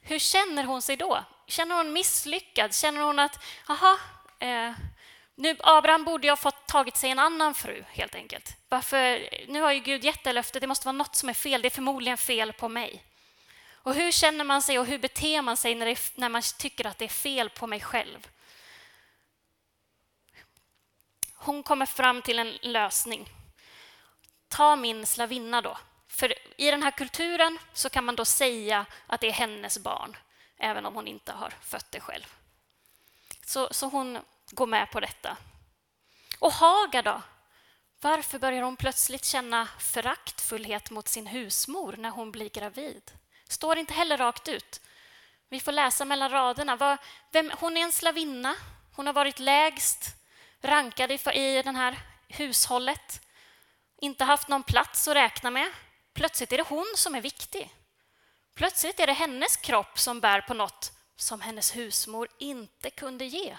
Hur 0.00 0.18
känner 0.18 0.64
hon 0.64 0.82
sig 0.82 0.96
då? 0.96 1.24
Känner 1.46 1.76
hon 1.76 1.92
misslyckad? 1.92 2.74
Känner 2.74 3.00
hon 3.00 3.18
att, 3.18 3.44
aha, 3.68 3.98
eh, 4.38 4.72
nu, 5.40 5.56
Abraham 5.60 6.04
borde 6.04 6.26
ju 6.26 6.30
ha 6.30 6.36
fått 6.36 6.66
tagit 6.66 6.96
sig 6.96 7.10
en 7.10 7.18
annan 7.18 7.54
fru, 7.54 7.84
helt 7.88 8.14
enkelt. 8.14 8.56
Varför, 8.68 9.28
nu 9.48 9.60
har 9.60 9.72
ju 9.72 9.80
Gud 9.80 10.04
gett 10.04 10.24
det 10.24 10.32
löftet, 10.32 10.60
det 10.60 10.66
måste 10.66 10.86
vara 10.86 10.96
något 10.96 11.16
som 11.16 11.28
är 11.28 11.34
fel, 11.34 11.62
det 11.62 11.68
är 11.68 11.70
förmodligen 11.70 12.18
fel 12.18 12.52
på 12.52 12.68
mig. 12.68 13.04
Och 13.72 13.94
hur 13.94 14.12
känner 14.12 14.44
man 14.44 14.62
sig 14.62 14.78
och 14.78 14.86
hur 14.86 14.98
beter 14.98 15.42
man 15.42 15.56
sig 15.56 15.74
när, 15.74 15.86
det, 15.86 15.98
när 16.14 16.28
man 16.28 16.42
tycker 16.58 16.86
att 16.86 16.98
det 16.98 17.04
är 17.04 17.08
fel 17.08 17.50
på 17.50 17.66
mig 17.66 17.80
själv? 17.80 18.28
Hon 21.34 21.62
kommer 21.62 21.86
fram 21.86 22.22
till 22.22 22.38
en 22.38 22.52
lösning. 22.62 23.28
Ta 24.48 24.76
min 24.76 25.06
slavinna 25.06 25.60
då. 25.60 25.78
För 26.08 26.34
i 26.56 26.70
den 26.70 26.82
här 26.82 26.90
kulturen 26.90 27.58
så 27.72 27.90
kan 27.90 28.04
man 28.04 28.16
då 28.16 28.24
säga 28.24 28.86
att 29.06 29.20
det 29.20 29.26
är 29.26 29.32
hennes 29.32 29.78
barn, 29.78 30.16
även 30.58 30.86
om 30.86 30.94
hon 30.94 31.08
inte 31.08 31.32
har 31.32 31.52
fött 31.62 31.90
det 31.90 32.00
själv. 32.00 32.34
Så, 33.46 33.68
så 33.70 33.86
hon 33.86 34.18
gå 34.50 34.66
med 34.66 34.90
på 34.90 35.00
detta. 35.00 35.36
Och 36.38 36.52
Haga 36.52 37.02
då? 37.02 37.22
Varför 38.00 38.38
börjar 38.38 38.62
hon 38.62 38.76
plötsligt 38.76 39.24
känna 39.24 39.68
föraktfullhet 39.78 40.90
mot 40.90 41.08
sin 41.08 41.26
husmor 41.26 41.94
när 41.98 42.10
hon 42.10 42.32
blir 42.32 42.48
gravid? 42.48 43.10
Står 43.48 43.78
inte 43.78 43.94
heller 43.94 44.18
rakt 44.18 44.48
ut. 44.48 44.80
Vi 45.48 45.60
får 45.60 45.72
läsa 45.72 46.04
mellan 46.04 46.30
raderna. 46.30 46.98
Vem, 47.32 47.52
hon 47.58 47.76
är 47.76 47.80
en 47.80 47.92
slavinna. 47.92 48.56
Hon 48.94 49.06
har 49.06 49.12
varit 49.12 49.38
lägst 49.38 50.16
rankad 50.60 51.10
i 51.12 51.62
det 51.62 51.70
här 51.70 51.98
hushållet. 52.28 53.20
Inte 54.00 54.24
haft 54.24 54.48
någon 54.48 54.62
plats 54.62 55.08
att 55.08 55.16
räkna 55.16 55.50
med. 55.50 55.68
Plötsligt 56.12 56.52
är 56.52 56.56
det 56.56 56.68
hon 56.68 56.92
som 56.96 57.14
är 57.14 57.20
viktig. 57.20 57.74
Plötsligt 58.54 59.00
är 59.00 59.06
det 59.06 59.12
hennes 59.12 59.56
kropp 59.56 59.98
som 59.98 60.20
bär 60.20 60.40
på 60.40 60.54
något 60.54 60.92
som 61.16 61.40
hennes 61.40 61.76
husmor 61.76 62.28
inte 62.38 62.90
kunde 62.90 63.24
ge. 63.24 63.56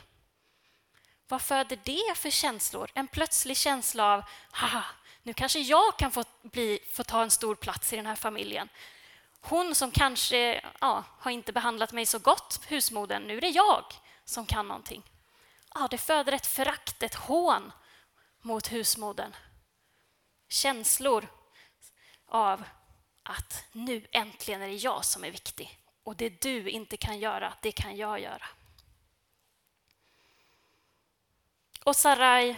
Vad 1.31 1.41
föder 1.41 1.79
det 1.83 2.17
för 2.17 2.29
känslor? 2.29 2.91
En 2.93 3.07
plötslig 3.07 3.57
känsla 3.57 4.13
av 4.13 4.23
haha, 4.51 4.85
nu 5.23 5.33
kanske 5.33 5.59
jag 5.59 5.97
kan 5.97 6.11
få, 6.11 6.23
bli, 6.41 6.79
få 6.93 7.03
ta 7.03 7.23
en 7.23 7.31
stor 7.31 7.55
plats 7.55 7.93
i 7.93 7.95
den 7.95 8.05
här 8.05 8.15
familjen. 8.15 8.69
Hon 9.41 9.75
som 9.75 9.91
kanske 9.91 10.61
ja, 10.81 11.03
har 11.19 11.31
inte 11.31 11.53
behandlat 11.53 11.91
mig 11.91 12.05
så 12.05 12.19
gott, 12.19 12.59
husmodern, 12.67 13.23
nu 13.23 13.37
är 13.37 13.41
det 13.41 13.49
jag 13.49 13.85
som 14.25 14.45
kan 14.45 14.67
någonting. 14.67 15.03
Ja, 15.73 15.87
det 15.91 15.97
föder 15.97 16.31
ett 16.33 16.47
förakt, 16.47 17.03
ett 17.03 17.15
hån 17.15 17.71
mot 18.41 18.71
husmodern. 18.71 19.35
Känslor 20.49 21.27
av 22.27 22.63
att 23.23 23.65
nu 23.71 24.07
äntligen 24.11 24.61
är 24.61 24.67
det 24.67 24.75
jag 24.75 25.05
som 25.05 25.23
är 25.23 25.31
viktig 25.31 25.79
och 26.03 26.15
det 26.15 26.41
du 26.41 26.69
inte 26.69 26.97
kan 26.97 27.19
göra, 27.19 27.53
det 27.61 27.71
kan 27.71 27.97
jag 27.97 28.19
göra. 28.19 28.47
Och 31.83 31.95
Sarai, 31.95 32.57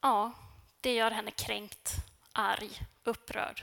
ja, 0.00 0.32
det 0.80 0.94
gör 0.94 1.10
henne 1.10 1.30
kränkt, 1.30 1.92
arg, 2.32 2.70
upprörd. 3.04 3.62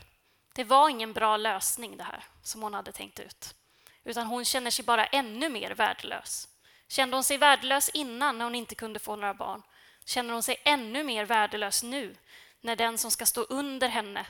Det 0.54 0.64
var 0.64 0.90
ingen 0.90 1.14
bra 1.14 1.38
lösning 1.38 1.98
det 1.98 2.04
här 2.04 2.24
som 2.44 2.62
hon 2.62 2.74
hade 2.74 2.92
tänkt 2.92 3.20
ut. 3.20 3.56
Utan 4.04 4.28
hon 4.28 4.46
känner 4.46 4.72
sig 4.72 4.86
bara 4.86 5.06
ännu 5.06 5.50
mer 5.50 5.72
värdelös. 5.72 6.48
Kände 6.88 7.16
hon 7.18 7.24
sig 7.24 7.38
värdelös 7.38 7.90
innan 7.90 8.38
när 8.38 8.46
hon 8.46 8.56
inte 8.56 8.76
kunde 8.76 9.00
få 9.00 9.16
några 9.16 9.34
barn? 9.34 9.64
Känner 10.06 10.34
hon 10.34 10.44
sig 10.44 10.62
ännu 10.66 11.04
mer 11.04 11.26
värdelös 11.26 11.84
nu 11.84 12.16
när 12.62 12.76
den 12.76 12.98
som 12.98 13.12
ska 13.12 13.26
stå 13.26 13.42
under 13.42 13.90
henne 13.90 14.26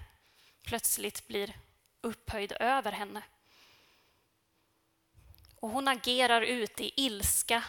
plötsligt 0.63 1.27
blir 1.27 1.55
upphöjd 2.01 2.51
över 2.59 2.91
henne? 2.91 3.21
Och 5.55 5.69
hon 5.69 5.87
agerar 5.87 6.41
ut 6.41 6.81
i 6.81 6.93
ilska 6.95 7.63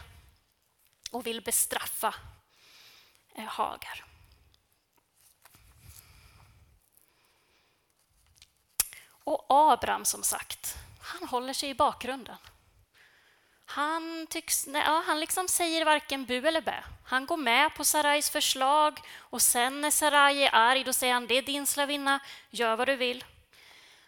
och 1.11 1.27
vill 1.27 1.40
bestraffa 1.40 2.14
Eh, 3.35 3.44
Hagar. 3.44 4.05
Och 9.25 9.47
Abraham, 9.49 10.05
som 10.05 10.23
sagt, 10.23 10.75
han 11.01 11.29
håller 11.29 11.53
sig 11.53 11.68
i 11.68 11.75
bakgrunden. 11.75 12.37
Han, 13.66 14.27
tycks, 14.31 14.66
ja, 14.66 15.03
han 15.07 15.20
liksom 15.20 15.49
säger 15.49 15.85
varken 15.85 16.25
bu 16.25 16.47
eller 16.47 16.61
bä. 16.61 16.85
Han 17.05 17.27
går 17.27 17.37
med 17.37 17.75
på 17.75 17.85
Sarais 17.85 18.31
förslag 18.31 19.01
och 19.16 19.42
sen 19.42 19.81
när 19.81 19.90
Sarai 19.90 20.44
är 20.44 20.55
arg 20.55 20.85
då 20.85 20.92
säger 20.92 21.14
han 21.14 21.27
det 21.27 21.35
är 21.35 21.42
din 21.42 21.66
slavinna, 21.66 22.20
gör 22.51 22.77
vad 22.77 22.88
du 22.88 22.97
vill. 22.97 23.25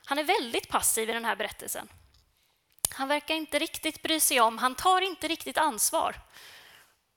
Han 0.04 0.18
är 0.18 0.24
väldigt 0.24 0.68
passiv 0.68 1.10
i 1.10 1.12
den 1.12 1.24
här 1.24 1.36
berättelsen. 1.36 1.88
Han 2.90 3.08
verkar 3.08 3.34
inte 3.34 3.58
riktigt 3.58 4.02
bry 4.02 4.20
sig 4.20 4.40
om, 4.40 4.58
han 4.58 4.74
tar 4.74 5.00
inte 5.00 5.28
riktigt 5.28 5.58
ansvar. 5.58 6.16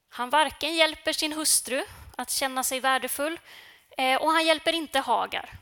Han 0.10 0.30
varken 0.30 0.76
hjälper 0.76 1.14
sin 1.14 1.34
hustru 1.34 1.84
att 2.16 2.32
känna 2.32 2.64
sig 2.64 2.80
värdefull 2.80 3.40
eh, 3.98 4.22
och 4.22 4.32
han 4.32 4.46
hjälper 4.46 4.74
inte 4.74 5.00
Hagar. 5.00 5.58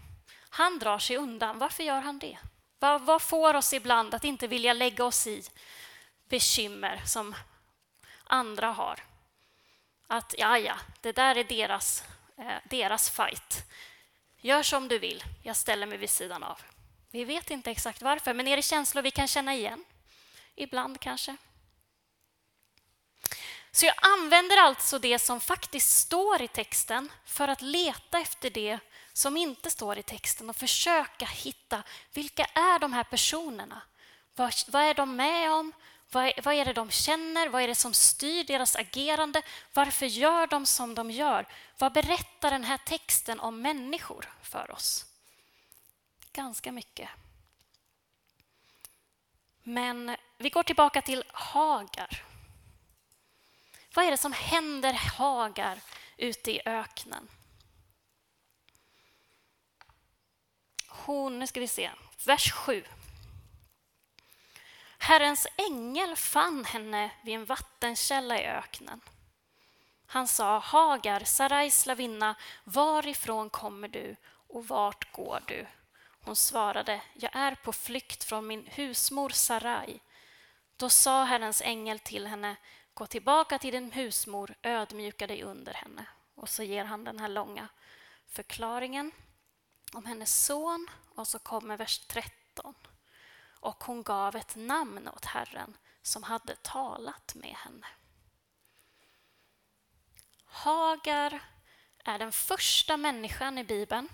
Han 0.50 0.80
drar 0.80 1.00
sig 1.00 1.18
undan. 1.18 1.60
Varför 1.60 1.84
gör 1.84 2.02
han 2.02 2.20
det? 2.20 2.38
Vad, 2.80 3.02
vad 3.02 3.22
får 3.22 3.54
oss 3.54 3.74
ibland 3.74 4.14
att 4.14 4.24
inte 4.24 4.48
vilja 4.48 4.74
lägga 4.74 5.06
oss 5.06 5.28
i 5.28 5.44
bekymmer 6.30 7.02
som 7.06 7.36
andra 8.24 8.68
har? 8.68 9.00
Att 10.08 10.36
ja, 10.38 10.58
ja, 10.58 10.76
det 11.02 11.12
där 11.12 11.36
är 11.36 11.44
deras, 11.44 12.04
eh, 12.38 12.58
deras 12.70 13.10
fight. 13.10 13.64
Gör 14.38 14.64
som 14.64 14.88
du 14.88 15.00
vill, 15.00 15.24
jag 15.44 15.56
ställer 15.56 15.88
mig 15.88 15.98
vid 15.98 16.10
sidan 16.10 16.44
av. 16.44 16.62
Vi 17.12 17.24
vet 17.24 17.52
inte 17.52 17.72
exakt 17.72 18.02
varför, 18.02 18.34
men 18.34 18.48
är 18.48 18.56
det 18.56 18.62
känslor 18.62 19.02
vi 19.02 19.12
kan 19.12 19.28
känna 19.28 19.56
igen? 19.56 19.86
Ibland 20.56 21.00
kanske. 21.00 21.38
Så 23.78 23.86
jag 23.86 23.96
använder 24.02 24.58
alltså 24.58 25.00
det 25.00 25.20
som 25.20 25.40
faktiskt 25.40 25.98
står 25.98 26.42
i 26.42 26.48
texten 26.48 27.12
för 27.26 27.48
att 27.48 27.62
leta 27.62 28.20
efter 28.20 28.50
det 28.50 28.80
som 29.14 29.38
inte 29.38 29.70
står 29.70 29.98
i 29.98 30.04
texten 30.04 30.50
och 30.50 30.56
försöka 30.56 31.26
hitta 31.26 31.84
vilka 32.14 32.46
är 32.46 32.80
de 32.80 32.94
här 32.94 33.04
personerna? 33.04 33.82
Vad, 34.36 34.54
vad 34.68 34.82
är 34.82 34.94
de 34.94 35.16
med 35.16 35.52
om? 35.52 35.72
Vad 36.12 36.26
är, 36.26 36.34
vad 36.44 36.54
är 36.54 36.66
det 36.66 36.74
de 36.74 36.92
känner? 36.92 37.50
Vad 37.50 37.62
är 37.62 37.68
det 37.68 37.76
som 37.76 37.94
styr 37.94 38.44
deras 38.44 38.76
agerande? 38.76 39.42
Varför 39.74 40.06
gör 40.06 40.48
de 40.48 40.66
som 40.66 40.96
de 40.96 41.12
gör? 41.12 41.48
Vad 41.78 41.94
berättar 41.94 42.52
den 42.52 42.64
här 42.64 42.78
texten 42.78 43.40
om 43.40 43.62
människor 43.62 44.30
för 44.42 44.72
oss? 44.72 45.06
Ganska 46.34 46.72
mycket. 46.72 47.10
Men 49.64 50.16
vi 50.38 50.50
går 50.50 50.64
tillbaka 50.64 51.02
till 51.02 51.24
Hagar. 51.28 52.27
Vad 53.98 54.06
är 54.06 54.12
det 54.12 54.18
som 54.18 54.34
händer 54.34 54.94
Hagar 54.94 55.80
ute 56.18 56.52
i 56.52 56.62
öknen? 56.66 57.28
Hon, 60.88 61.40
nu 61.40 61.48
ska 61.48 61.60
vi 61.60 61.68
se, 61.68 61.92
vers 62.26 62.52
7. 62.54 62.84
Herrens 64.98 65.48
ängel 65.56 66.16
fann 66.16 66.66
henne 66.66 67.12
vid 67.24 67.36
en 67.36 67.46
vattenkälla 67.46 68.42
i 68.42 68.46
öknen. 68.46 69.02
Han 70.06 70.28
sa, 70.28 70.60
Hagar, 70.60 71.24
Sarais 71.24 71.82
slavinna, 71.82 72.36
varifrån 72.64 73.50
kommer 73.50 73.88
du 73.88 74.16
och 74.48 74.68
vart 74.68 75.12
går 75.12 75.44
du? 75.48 75.68
Hon 76.22 76.36
svarade, 76.36 77.02
jag 77.14 77.36
är 77.36 77.56
på 77.56 77.74
flykt 77.74 78.24
från 78.24 78.48
min 78.48 78.68
husmor 78.68 79.30
Sarai. 79.30 80.00
Då 80.78 80.90
sa 80.90 81.24
Herrens 81.24 81.62
ängel 81.62 82.00
till 82.00 82.28
henne, 82.28 82.56
gå 82.98 83.08
tillbaka 83.08 83.60
till 83.60 83.72
din 83.72 83.92
husmor, 83.92 84.56
ödmjuka 84.62 85.28
dig 85.28 85.44
under 85.44 85.74
henne. 85.74 86.06
Och 86.36 86.50
så 86.50 86.64
ger 86.64 86.86
han 86.86 87.04
den 87.04 87.20
här 87.20 87.28
långa 87.28 87.68
förklaringen 88.28 89.12
om 89.94 90.06
hennes 90.06 90.46
son 90.46 90.90
och 91.16 91.28
så 91.28 91.40
kommer 91.40 91.78
vers 91.78 92.00
13. 92.08 92.74
Och 93.60 93.84
hon 93.84 94.04
gav 94.04 94.36
ett 94.36 94.56
namn 94.56 95.08
åt 95.08 95.26
Herren 95.26 95.78
som 96.02 96.24
hade 96.24 96.56
talat 96.56 97.36
med 97.36 97.56
henne. 97.56 97.88
Hagar 100.46 101.40
är 102.04 102.20
den 102.20 102.32
första 102.32 102.98
människan 102.98 103.58
i 103.58 103.64
Bibeln. 103.64 104.10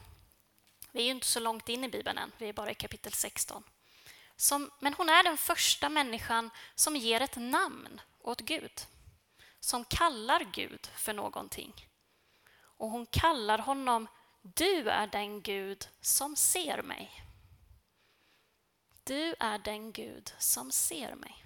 Vi 0.92 1.02
är 1.02 1.06
ju 1.06 1.12
inte 1.12 1.28
så 1.28 1.40
långt 1.40 1.70
in 1.70 1.84
i 1.84 1.90
Bibeln 1.90 2.18
än, 2.18 2.32
vi 2.38 2.50
är 2.50 2.54
bara 2.54 2.72
i 2.72 2.76
kapitel 2.76 3.14
16. 3.14 3.64
Som, 4.36 4.72
men 4.80 4.94
hon 4.94 5.10
är 5.10 5.24
den 5.24 5.38
första 5.38 5.90
människan 5.90 6.50
som 6.76 6.96
ger 6.96 7.22
ett 7.22 7.36
namn 7.36 8.02
åt 8.24 8.42
Gud. 8.42 8.86
Som 9.60 9.86
kallar 9.86 10.44
Gud 10.54 10.88
för 10.96 11.14
någonting. 11.14 11.90
Och 12.78 12.90
hon 12.90 13.06
kallar 13.06 13.58
honom 13.58 14.08
Du 14.42 14.90
är 14.90 15.08
den 15.08 15.42
Gud 15.42 15.88
som 16.02 16.36
ser 16.36 16.82
mig. 16.82 17.24
Du 19.04 19.36
är 19.40 19.60
den 19.60 19.92
Gud 19.92 20.34
som 20.40 20.72
ser 20.72 21.16
mig. 21.16 21.44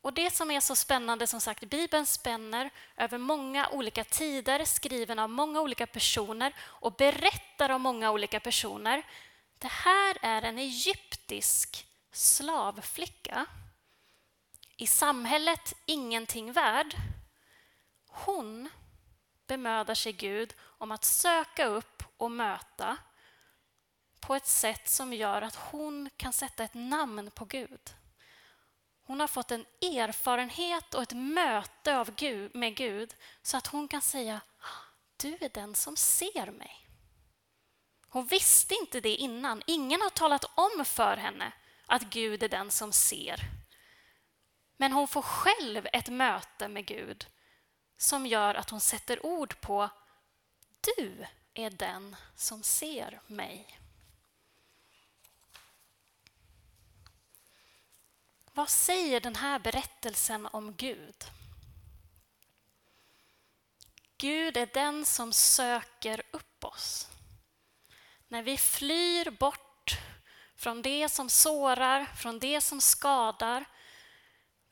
Och 0.00 0.12
Det 0.12 0.30
som 0.30 0.50
är 0.50 0.60
så 0.60 0.76
spännande, 0.76 1.26
som 1.26 1.40
sagt, 1.40 1.64
Bibeln 1.64 2.06
spänner 2.06 2.70
över 2.96 3.18
många 3.18 3.68
olika 3.68 4.04
tider, 4.04 4.64
skriven 4.64 5.18
av 5.18 5.30
många 5.30 5.60
olika 5.60 5.86
personer 5.86 6.54
och 6.60 6.92
berättar 6.92 7.70
om 7.70 7.82
många 7.82 8.10
olika 8.10 8.40
personer. 8.40 9.02
Det 9.58 9.70
här 9.70 10.16
är 10.22 10.42
en 10.42 10.58
egyptisk 10.58 11.86
slavflicka. 12.12 13.46
I 14.80 14.86
samhället 14.86 15.74
ingenting 15.86 16.52
värd. 16.52 16.96
Hon 18.08 18.68
bemödar 19.46 19.94
sig 19.94 20.12
Gud 20.12 20.54
om 20.60 20.92
att 20.92 21.04
söka 21.04 21.66
upp 21.66 22.02
och 22.16 22.30
möta 22.30 22.96
på 24.20 24.34
ett 24.34 24.46
sätt 24.46 24.88
som 24.88 25.12
gör 25.12 25.42
att 25.42 25.54
hon 25.54 26.10
kan 26.16 26.32
sätta 26.32 26.64
ett 26.64 26.74
namn 26.74 27.30
på 27.30 27.44
Gud. 27.44 27.94
Hon 29.02 29.20
har 29.20 29.26
fått 29.26 29.50
en 29.50 29.66
erfarenhet 29.80 30.94
och 30.94 31.02
ett 31.02 31.16
möte 31.16 31.96
av 31.96 32.14
Gud, 32.14 32.54
med 32.54 32.76
Gud 32.76 33.14
så 33.42 33.56
att 33.56 33.66
hon 33.66 33.88
kan 33.88 34.02
säga 34.02 34.40
du 35.16 35.38
är 35.40 35.50
den 35.54 35.74
som 35.74 35.96
ser 35.96 36.50
mig. 36.50 36.88
Hon 38.08 38.26
visste 38.26 38.74
inte 38.74 39.00
det 39.00 39.14
innan. 39.14 39.62
Ingen 39.66 40.00
har 40.00 40.10
talat 40.10 40.44
om 40.54 40.84
för 40.84 41.16
henne 41.16 41.52
att 41.86 42.02
Gud 42.02 42.42
är 42.42 42.48
den 42.48 42.70
som 42.70 42.92
ser. 42.92 43.57
Men 44.80 44.92
hon 44.92 45.08
får 45.08 45.22
själv 45.22 45.88
ett 45.92 46.08
möte 46.08 46.68
med 46.68 46.86
Gud 46.86 47.26
som 47.96 48.26
gör 48.26 48.54
att 48.54 48.70
hon 48.70 48.80
sätter 48.80 49.26
ord 49.26 49.60
på 49.60 49.90
du 50.96 51.26
är 51.54 51.70
den 51.70 52.16
som 52.36 52.62
ser 52.62 53.20
mig. 53.26 53.80
Vad 58.52 58.68
säger 58.68 59.20
den 59.20 59.36
här 59.36 59.58
berättelsen 59.58 60.46
om 60.46 60.74
Gud? 60.74 61.24
Gud 64.16 64.56
är 64.56 64.70
den 64.74 65.06
som 65.06 65.32
söker 65.32 66.22
upp 66.30 66.64
oss. 66.64 67.08
När 68.28 68.42
vi 68.42 68.56
flyr 68.56 69.30
bort 69.30 69.98
från 70.56 70.82
det 70.82 71.08
som 71.08 71.30
sårar, 71.30 72.04
från 72.04 72.38
det 72.38 72.60
som 72.60 72.80
skadar, 72.80 73.64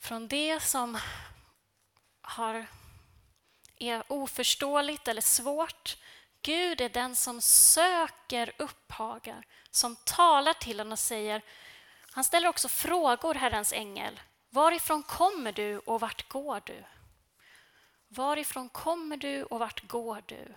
från 0.07 0.29
det 0.29 0.61
som 0.63 0.99
har, 2.21 2.67
är 3.79 4.03
oförståeligt 4.09 5.09
eller 5.09 5.21
svårt. 5.21 5.97
Gud 6.43 6.81
är 6.81 6.89
den 6.89 7.17
som 7.17 7.41
söker 7.41 8.53
upphagar, 8.59 9.47
som 9.71 9.97
talar 9.97 10.53
till 10.53 10.81
honom 10.81 10.93
och 10.93 10.99
säger 10.99 11.43
han 12.11 12.25
ställer 12.25 12.49
också 12.49 12.69
frågor, 12.69 13.35
Herrens 13.35 13.73
ängel. 13.73 14.21
Varifrån 14.51 15.03
kommer 15.03 15.53
du 15.53 15.79
och 15.79 16.01
vart 16.01 16.29
går 16.29 16.63
du? 16.67 16.85
Varifrån 18.09 18.69
kommer 18.69 19.17
du 19.17 19.45
och 19.45 19.59
vart 19.59 19.89
går 19.89 20.23
du? 20.27 20.55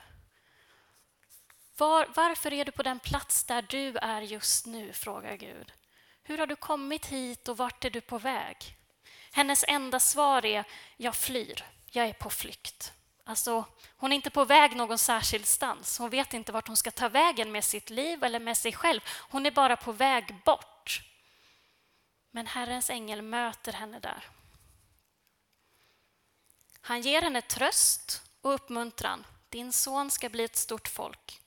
Var, 1.77 2.07
varför 2.15 2.53
är 2.53 2.65
du 2.65 2.71
på 2.71 2.83
den 2.83 2.99
plats 2.99 3.43
där 3.43 3.61
du 3.61 3.97
är 3.97 4.21
just 4.21 4.65
nu? 4.65 4.93
frågar 4.93 5.35
Gud. 5.35 5.73
Hur 6.23 6.37
har 6.37 6.47
du 6.47 6.55
kommit 6.55 7.05
hit 7.05 7.47
och 7.47 7.57
vart 7.57 7.85
är 7.85 7.89
du 7.89 8.01
på 8.01 8.17
väg? 8.17 8.78
Hennes 9.31 9.65
enda 9.67 9.99
svar 9.99 10.45
är, 10.45 10.63
jag 10.97 11.15
flyr, 11.15 11.65
jag 11.85 12.07
är 12.07 12.13
på 12.13 12.29
flykt. 12.29 12.93
Alltså, 13.23 13.65
hon 13.97 14.11
är 14.11 14.15
inte 14.15 14.29
på 14.29 14.45
väg 14.45 14.75
någon 14.75 14.97
särskild 14.97 15.45
stans. 15.45 15.97
Hon 15.97 16.09
vet 16.09 16.33
inte 16.33 16.51
vart 16.51 16.67
hon 16.67 16.77
ska 16.77 16.91
ta 16.91 17.09
vägen 17.09 17.51
med 17.51 17.63
sitt 17.63 17.89
liv 17.89 18.23
eller 18.23 18.39
med 18.39 18.57
sig 18.57 18.73
själv. 18.73 19.01
Hon 19.05 19.45
är 19.45 19.51
bara 19.51 19.75
på 19.75 19.91
väg 19.91 20.35
bort. 20.45 21.01
Men 22.31 22.47
Herrens 22.47 22.89
ängel 22.89 23.21
möter 23.21 23.73
henne 23.73 23.99
där. 23.99 24.29
Han 26.81 27.01
ger 27.01 27.21
henne 27.21 27.41
tröst 27.41 28.21
och 28.41 28.53
uppmuntran. 28.53 29.25
Din 29.49 29.73
son 29.73 30.11
ska 30.11 30.29
bli 30.29 30.43
ett 30.43 30.55
stort 30.55 30.87
folk. 30.87 31.41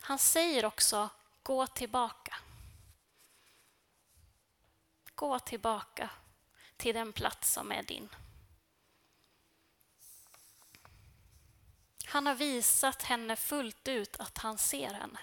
Han 0.00 0.18
säger 0.18 0.64
också, 0.64 1.08
gå 1.42 1.66
tillbaka. 1.66 2.36
Gå 5.14 5.38
tillbaka 5.38 6.10
till 6.78 6.94
den 6.94 7.12
plats 7.12 7.52
som 7.52 7.72
är 7.72 7.82
din. 7.82 8.08
Han 12.04 12.26
har 12.26 12.34
visat 12.34 13.02
henne 13.02 13.36
fullt 13.36 13.88
ut 13.88 14.16
att 14.16 14.38
han 14.38 14.58
ser 14.58 14.94
henne. 14.94 15.18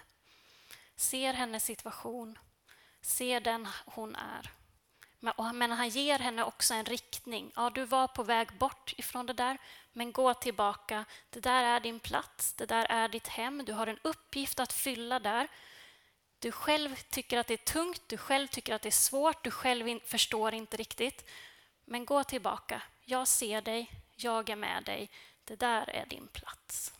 Ser 0.96 1.34
hennes 1.34 1.66
situation, 1.66 2.40
ser 3.02 3.40
den 3.40 3.68
hon 3.86 4.16
är. 4.16 4.52
Men 5.54 5.72
han 5.72 5.90
ger 5.90 6.20
henne 6.20 6.44
också 6.44 6.74
en 6.74 6.86
riktning. 6.86 7.52
Ja, 7.56 7.70
du 7.70 7.86
var 7.86 8.08
på 8.08 8.24
väg 8.24 8.58
bort 8.58 8.94
ifrån 8.98 9.26
det 9.26 9.34
där, 9.34 9.58
men 9.94 10.12
gå 10.12 10.34
tillbaka. 10.34 11.06
Det 11.30 11.40
där 11.40 11.64
är 11.64 11.80
din 11.80 12.00
plats, 12.00 12.54
det 12.54 12.66
där 12.66 12.86
är 12.86 13.10
ditt 13.10 13.28
hem. 13.28 13.66
Du 13.66 13.74
har 13.74 13.88
en 13.88 14.00
uppgift 14.02 14.60
att 14.60 14.74
fylla 14.74 15.20
där. 15.20 15.48
Du 16.46 16.52
själv 16.52 16.96
tycker 17.10 17.38
att 17.38 17.48
det 17.48 17.54
är 17.54 17.74
tungt, 17.74 18.02
du 18.08 18.18
själv 18.18 18.48
tycker 18.48 18.74
att 18.74 18.82
det 18.82 18.90
är 18.90 18.92
svårt, 18.92 19.44
du 19.44 19.52
själv 19.52 20.00
förstår 20.06 20.54
inte 20.54 20.78
riktigt. 20.78 21.26
Men 21.86 22.06
gå 22.06 22.24
tillbaka. 22.24 22.82
Jag 23.06 23.28
ser 23.28 23.62
dig, 23.62 23.92
jag 24.16 24.50
är 24.50 24.56
med 24.56 24.84
dig. 24.84 25.10
Det 25.46 25.56
där 25.56 25.90
är 25.90 26.06
din 26.06 26.28
plats. 26.28 26.94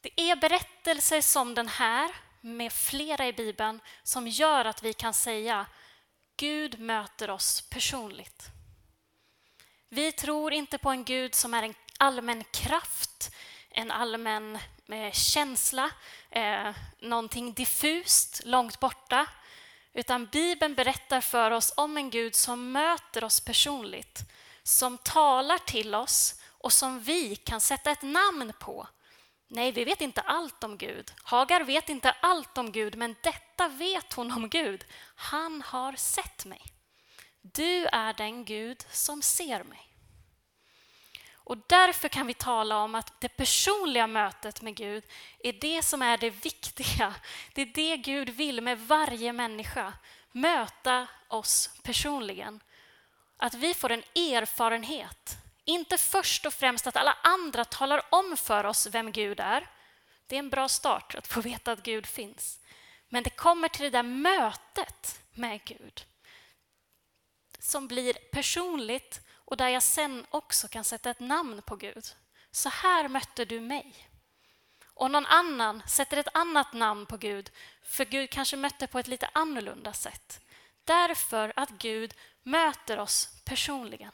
Det 0.00 0.20
är 0.20 0.36
berättelser 0.36 1.20
som 1.20 1.54
den 1.54 1.68
här, 1.68 2.10
med 2.40 2.72
flera 2.72 3.26
i 3.26 3.32
Bibeln, 3.32 3.80
som 4.02 4.28
gör 4.28 4.64
att 4.64 4.82
vi 4.82 4.92
kan 4.92 5.14
säga 5.14 5.66
Gud 6.36 6.80
möter 6.80 7.30
oss 7.30 7.60
personligt. 7.60 8.46
Vi 9.88 10.12
tror 10.12 10.52
inte 10.52 10.78
på 10.78 10.90
en 10.90 11.04
Gud 11.04 11.34
som 11.34 11.54
är 11.54 11.62
en 11.62 11.74
allmän 11.98 12.44
kraft, 12.44 13.34
en 13.70 13.90
allmän 13.90 14.58
eh, 14.88 15.12
känsla, 15.12 15.90
eh, 16.30 16.74
någonting 16.98 17.52
diffust, 17.52 18.40
långt 18.44 18.80
borta. 18.80 19.26
Utan 19.92 20.26
Bibeln 20.26 20.74
berättar 20.74 21.20
för 21.20 21.50
oss 21.50 21.72
om 21.76 21.96
en 21.96 22.10
Gud 22.10 22.34
som 22.34 22.72
möter 22.72 23.24
oss 23.24 23.40
personligt, 23.40 24.18
som 24.62 24.98
talar 24.98 25.58
till 25.58 25.94
oss 25.94 26.40
och 26.48 26.72
som 26.72 27.00
vi 27.00 27.36
kan 27.36 27.60
sätta 27.60 27.90
ett 27.90 28.02
namn 28.02 28.52
på. 28.60 28.88
Nej, 29.48 29.72
vi 29.72 29.84
vet 29.84 30.00
inte 30.00 30.20
allt 30.20 30.64
om 30.64 30.78
Gud. 30.78 31.12
Hagar 31.22 31.64
vet 31.64 31.88
inte 31.88 32.10
allt 32.10 32.58
om 32.58 32.72
Gud, 32.72 32.96
men 32.96 33.16
detta 33.22 33.68
vet 33.68 34.12
hon 34.12 34.32
om 34.32 34.48
Gud. 34.48 34.84
Han 35.14 35.62
har 35.62 35.92
sett 35.92 36.44
mig. 36.44 36.62
Du 37.40 37.86
är 37.86 38.12
den 38.12 38.44
Gud 38.44 38.84
som 38.90 39.22
ser 39.22 39.64
mig. 39.64 39.89
Och 41.50 41.58
därför 41.66 42.08
kan 42.08 42.26
vi 42.26 42.34
tala 42.34 42.78
om 42.78 42.94
att 42.94 43.20
det 43.20 43.28
personliga 43.28 44.06
mötet 44.06 44.62
med 44.62 44.74
Gud 44.74 45.04
är 45.38 45.52
det 45.52 45.82
som 45.82 46.02
är 46.02 46.18
det 46.18 46.30
viktiga. 46.30 47.14
Det 47.54 47.62
är 47.62 47.66
det 47.66 47.96
Gud 47.96 48.30
vill 48.30 48.60
med 48.60 48.80
varje 48.80 49.32
människa. 49.32 49.92
Möta 50.32 51.06
oss 51.28 51.70
personligen. 51.82 52.60
Att 53.36 53.54
vi 53.54 53.74
får 53.74 53.92
en 53.92 54.02
erfarenhet. 54.14 55.36
Inte 55.64 55.98
först 55.98 56.46
och 56.46 56.54
främst 56.54 56.86
att 56.86 56.96
alla 56.96 57.16
andra 57.22 57.64
talar 57.64 58.02
om 58.10 58.36
för 58.36 58.64
oss 58.64 58.86
vem 58.86 59.12
Gud 59.12 59.40
är. 59.40 59.70
Det 60.26 60.34
är 60.34 60.38
en 60.38 60.50
bra 60.50 60.68
start 60.68 61.14
att 61.14 61.26
få 61.26 61.40
veta 61.40 61.72
att 61.72 61.82
Gud 61.82 62.06
finns. 62.06 62.60
Men 63.08 63.22
det 63.22 63.30
kommer 63.30 63.68
till 63.68 63.82
det 63.82 63.90
där 63.90 64.02
mötet 64.02 65.20
med 65.34 65.64
Gud 65.64 66.04
som 67.58 67.88
blir 67.88 68.12
personligt 68.12 69.20
och 69.50 69.56
där 69.56 69.68
jag 69.68 69.82
sen 69.82 70.26
också 70.30 70.68
kan 70.68 70.84
sätta 70.84 71.10
ett 71.10 71.20
namn 71.20 71.62
på 71.62 71.76
Gud. 71.76 72.04
Så 72.50 72.68
här 72.68 73.08
mötte 73.08 73.44
du 73.44 73.60
mig. 73.60 74.08
Och 74.84 75.10
någon 75.10 75.26
annan 75.26 75.82
sätter 75.86 76.16
ett 76.16 76.36
annat 76.36 76.72
namn 76.72 77.06
på 77.06 77.16
Gud, 77.16 77.50
för 77.82 78.04
Gud 78.04 78.30
kanske 78.30 78.56
mötte 78.56 78.86
på 78.86 78.98
ett 78.98 79.06
lite 79.06 79.30
annorlunda 79.32 79.92
sätt. 79.92 80.40
Därför 80.84 81.52
att 81.56 81.70
Gud 81.70 82.14
möter 82.42 82.98
oss 82.98 83.28
personligen. 83.44 84.12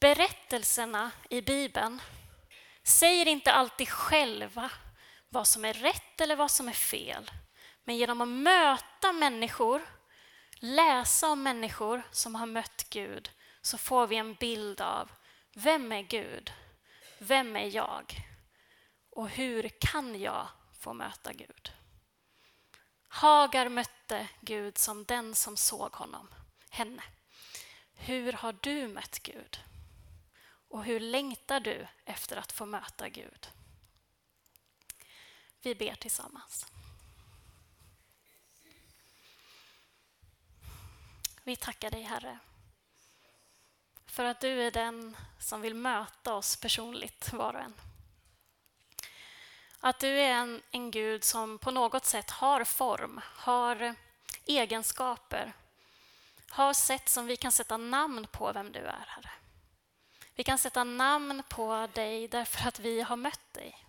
Berättelserna 0.00 1.10
i 1.30 1.40
Bibeln 1.42 2.02
säger 2.82 3.28
inte 3.28 3.52
alltid 3.52 3.88
själva 3.88 4.70
vad 5.28 5.46
som 5.46 5.64
är 5.64 5.74
rätt 5.74 6.20
eller 6.20 6.36
vad 6.36 6.50
som 6.50 6.68
är 6.68 6.72
fel. 6.72 7.30
Men 7.86 7.96
genom 7.96 8.20
att 8.20 8.28
möta 8.28 9.12
människor, 9.12 9.82
läsa 10.54 11.28
om 11.28 11.42
människor 11.42 12.02
som 12.10 12.34
har 12.34 12.46
mött 12.46 12.86
Gud, 12.90 13.30
så 13.62 13.78
får 13.78 14.06
vi 14.06 14.16
en 14.16 14.34
bild 14.34 14.80
av 14.80 15.10
vem 15.54 15.92
är 15.92 16.02
Gud? 16.02 16.52
Vem 17.18 17.56
är 17.56 17.74
jag? 17.74 18.16
Och 19.10 19.28
hur 19.28 19.68
kan 19.68 20.20
jag 20.20 20.48
få 20.78 20.92
möta 20.92 21.32
Gud? 21.32 21.72
Hagar 23.08 23.68
mötte 23.68 24.28
Gud 24.40 24.78
som 24.78 25.04
den 25.04 25.34
som 25.34 25.56
såg 25.56 25.92
honom, 25.92 26.28
henne. 26.70 27.02
Hur 27.94 28.32
har 28.32 28.56
du 28.60 28.88
mött 28.88 29.18
Gud? 29.18 29.60
Och 30.68 30.84
hur 30.84 31.00
längtar 31.00 31.60
du 31.60 31.86
efter 32.04 32.36
att 32.36 32.52
få 32.52 32.66
möta 32.66 33.08
Gud? 33.08 33.48
Vi 35.62 35.74
ber 35.74 35.94
tillsammans. 35.94 36.66
Vi 41.46 41.56
tackar 41.56 41.90
dig, 41.90 42.02
Herre, 42.02 42.38
för 44.06 44.24
att 44.24 44.40
du 44.40 44.62
är 44.62 44.70
den 44.70 45.16
som 45.38 45.60
vill 45.60 45.74
möta 45.74 46.34
oss 46.34 46.56
personligt, 46.56 47.32
var 47.32 47.54
och 47.54 47.60
en. 47.60 47.74
Att 49.80 49.98
du 49.98 50.08
är 50.08 50.30
en, 50.30 50.62
en 50.70 50.90
Gud 50.90 51.24
som 51.24 51.58
på 51.58 51.70
något 51.70 52.04
sätt 52.04 52.30
har 52.30 52.64
form, 52.64 53.20
har 53.24 53.94
egenskaper, 54.46 55.52
har 56.48 56.72
sätt 56.72 57.08
som 57.08 57.26
vi 57.26 57.36
kan 57.36 57.52
sätta 57.52 57.76
namn 57.76 58.26
på 58.26 58.52
vem 58.52 58.72
du 58.72 58.80
är, 58.80 59.04
Herre. 59.06 59.30
Vi 60.34 60.44
kan 60.44 60.58
sätta 60.58 60.84
namn 60.84 61.42
på 61.48 61.88
dig 61.92 62.28
därför 62.28 62.68
att 62.68 62.78
vi 62.78 63.00
har 63.00 63.16
mött 63.16 63.52
dig. 63.52 63.86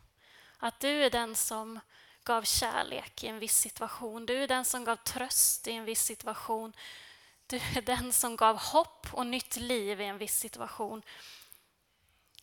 Att 0.57 0.79
du 0.79 1.03
är 1.03 1.09
den 1.09 1.35
som 1.35 1.79
gav 2.23 2.43
kärlek 2.43 3.23
i 3.23 3.27
en 3.27 3.39
viss 3.39 3.57
situation. 3.57 4.25
Du 4.25 4.43
är 4.43 4.47
den 4.47 4.65
som 4.65 4.83
gav 4.83 4.95
tröst 4.95 5.67
i 5.67 5.71
en 5.71 5.85
viss 5.85 6.03
situation. 6.03 6.73
Du 7.47 7.57
är 7.57 7.81
den 7.81 8.13
som 8.13 8.35
gav 8.35 8.57
hopp 8.57 9.13
och 9.13 9.25
nytt 9.25 9.55
liv 9.55 10.01
i 10.01 10.05
en 10.05 10.17
viss 10.17 10.39
situation. 10.39 11.03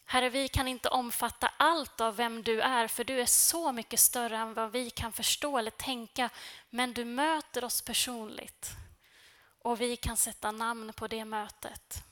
Herre, 0.04 0.30
vi 0.30 0.48
kan 0.48 0.68
inte 0.68 0.88
omfatta 0.88 1.52
allt 1.56 2.00
av 2.00 2.16
vem 2.16 2.42
du 2.42 2.60
är, 2.60 2.88
för 2.88 3.04
du 3.04 3.20
är 3.20 3.26
så 3.26 3.72
mycket 3.72 4.00
större 4.00 4.36
än 4.36 4.54
vad 4.54 4.72
vi 4.72 4.90
kan 4.90 5.12
förstå 5.12 5.58
eller 5.58 5.70
tänka. 5.70 6.30
Men 6.70 6.92
du 6.94 7.04
möter 7.04 7.64
oss 7.64 7.82
personligt 7.82 8.70
och 9.58 9.80
vi 9.80 9.96
kan 9.96 10.16
sätta 10.16 10.50
namn 10.50 10.92
på 10.92 11.08
det 11.08 11.24
mötet. 11.24 12.04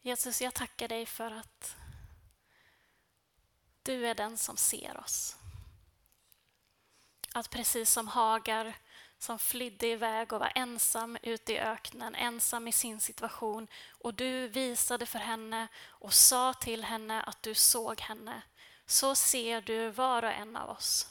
Jesus, 0.00 0.42
jag 0.42 0.54
tackar 0.54 0.88
dig 0.88 1.06
för 1.06 1.30
att 1.30 1.76
du 3.82 4.06
är 4.06 4.14
den 4.14 4.38
som 4.38 4.56
ser 4.56 4.96
oss. 4.96 5.36
Att 7.36 7.50
precis 7.50 7.90
som 7.90 8.08
Hagar 8.08 8.74
som 9.18 9.38
flydde 9.38 9.86
iväg 9.86 10.32
och 10.32 10.40
var 10.40 10.52
ensam 10.54 11.18
ute 11.22 11.52
i 11.52 11.58
öknen, 11.58 12.14
ensam 12.14 12.68
i 12.68 12.72
sin 12.72 13.00
situation 13.00 13.68
och 13.90 14.14
du 14.14 14.48
visade 14.48 15.06
för 15.06 15.18
henne 15.18 15.68
och 15.86 16.14
sa 16.14 16.54
till 16.54 16.84
henne 16.84 17.22
att 17.22 17.42
du 17.42 17.54
såg 17.54 18.00
henne. 18.00 18.42
Så 18.86 19.14
ser 19.14 19.60
du 19.60 19.90
var 19.90 20.22
och 20.22 20.30
en 20.30 20.56
av 20.56 20.70
oss. 20.70 21.08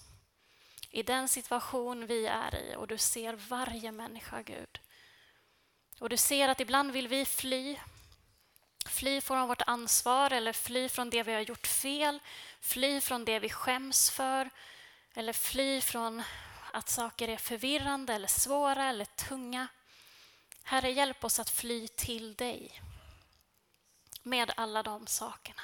I 0.89 1.03
den 1.03 1.29
situation 1.29 2.07
vi 2.07 2.25
är 2.25 2.55
i 2.55 2.75
och 2.75 2.88
du 2.88 2.97
ser 2.97 3.33
varje 3.33 3.91
människa, 3.91 4.41
Gud. 4.41 4.79
Och 5.99 6.09
du 6.09 6.17
ser 6.17 6.49
att 6.49 6.59
ibland 6.59 6.91
vill 6.91 7.07
vi 7.07 7.25
fly, 7.25 7.77
fly 8.86 9.21
från 9.21 9.47
vårt 9.47 9.62
ansvar 9.62 10.31
eller 10.31 10.53
fly 10.53 10.89
från 10.89 11.09
det 11.09 11.23
vi 11.23 11.33
har 11.33 11.41
gjort 11.41 11.67
fel, 11.67 12.19
fly 12.62 13.01
från 13.01 13.25
det 13.25 13.39
vi 13.39 13.49
skäms 13.49 14.09
för, 14.09 14.49
eller 15.13 15.34
fly 15.34 15.82
från 15.82 16.23
att 16.71 16.89
saker 16.89 17.28
är 17.28 17.38
förvirrande 17.38 18.13
eller 18.13 18.28
svåra 18.28 18.89
eller 18.89 19.06
tunga. 19.06 19.67
Herre, 20.63 20.91
hjälp 20.91 21.23
oss 21.23 21.39
att 21.39 21.49
fly 21.49 21.88
till 21.88 22.34
dig 22.36 22.82
med 24.23 24.52
alla 24.58 24.84
de 24.84 25.08
sakerna. 25.08 25.62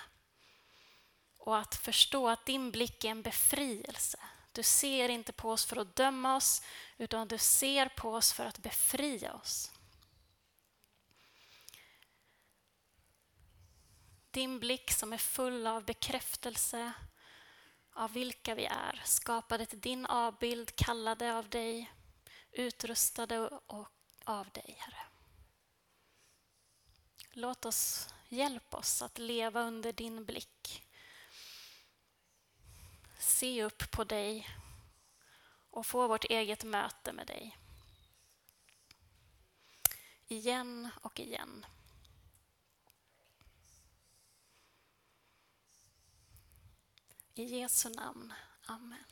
Och 1.38 1.57
att 1.57 1.75
förstå 1.75 2.29
att 2.29 2.45
din 2.45 2.71
blick 2.71 3.03
är 3.03 3.09
en 3.09 3.21
befrielse. 3.21 4.19
Du 4.51 4.63
ser 4.63 5.09
inte 5.09 5.31
på 5.31 5.51
oss 5.51 5.65
för 5.65 5.77
att 5.77 5.95
döma 5.95 6.35
oss, 6.35 6.62
utan 6.97 7.27
du 7.27 7.38
ser 7.38 7.89
på 7.89 8.13
oss 8.13 8.33
för 8.33 8.45
att 8.45 8.57
befria 8.57 9.33
oss. 9.33 9.71
Din 14.31 14.59
blick 14.59 14.91
som 14.91 15.13
är 15.13 15.17
full 15.17 15.67
av 15.67 15.85
bekräftelse, 15.85 16.93
av 17.99 18.13
vilka 18.13 18.55
vi 18.55 18.65
är, 18.65 19.01
skapade 19.05 19.65
till 19.65 19.79
din 19.79 20.05
avbild, 20.05 20.75
kallade 20.75 21.35
av 21.35 21.49
dig, 21.49 21.91
utrustade 22.51 23.39
och 23.47 23.88
av 24.23 24.49
dig, 24.49 24.75
Herre. 24.79 25.07
Låt 27.31 27.65
oss, 27.65 28.13
hjälpa 28.29 28.77
oss 28.77 29.01
att 29.01 29.17
leva 29.17 29.62
under 29.62 29.93
din 29.93 30.25
blick. 30.25 30.88
Se 33.19 33.63
upp 33.63 33.91
på 33.91 34.03
dig 34.03 34.47
och 35.69 35.85
få 35.85 36.07
vårt 36.07 36.25
eget 36.25 36.63
möte 36.63 37.13
med 37.13 37.27
dig. 37.27 37.57
Igen 40.27 40.89
och 41.01 41.19
igen. 41.19 41.65
I 47.39 47.45
Jesu 47.47 47.89
namn. 47.95 48.34
Amen. 48.67 49.08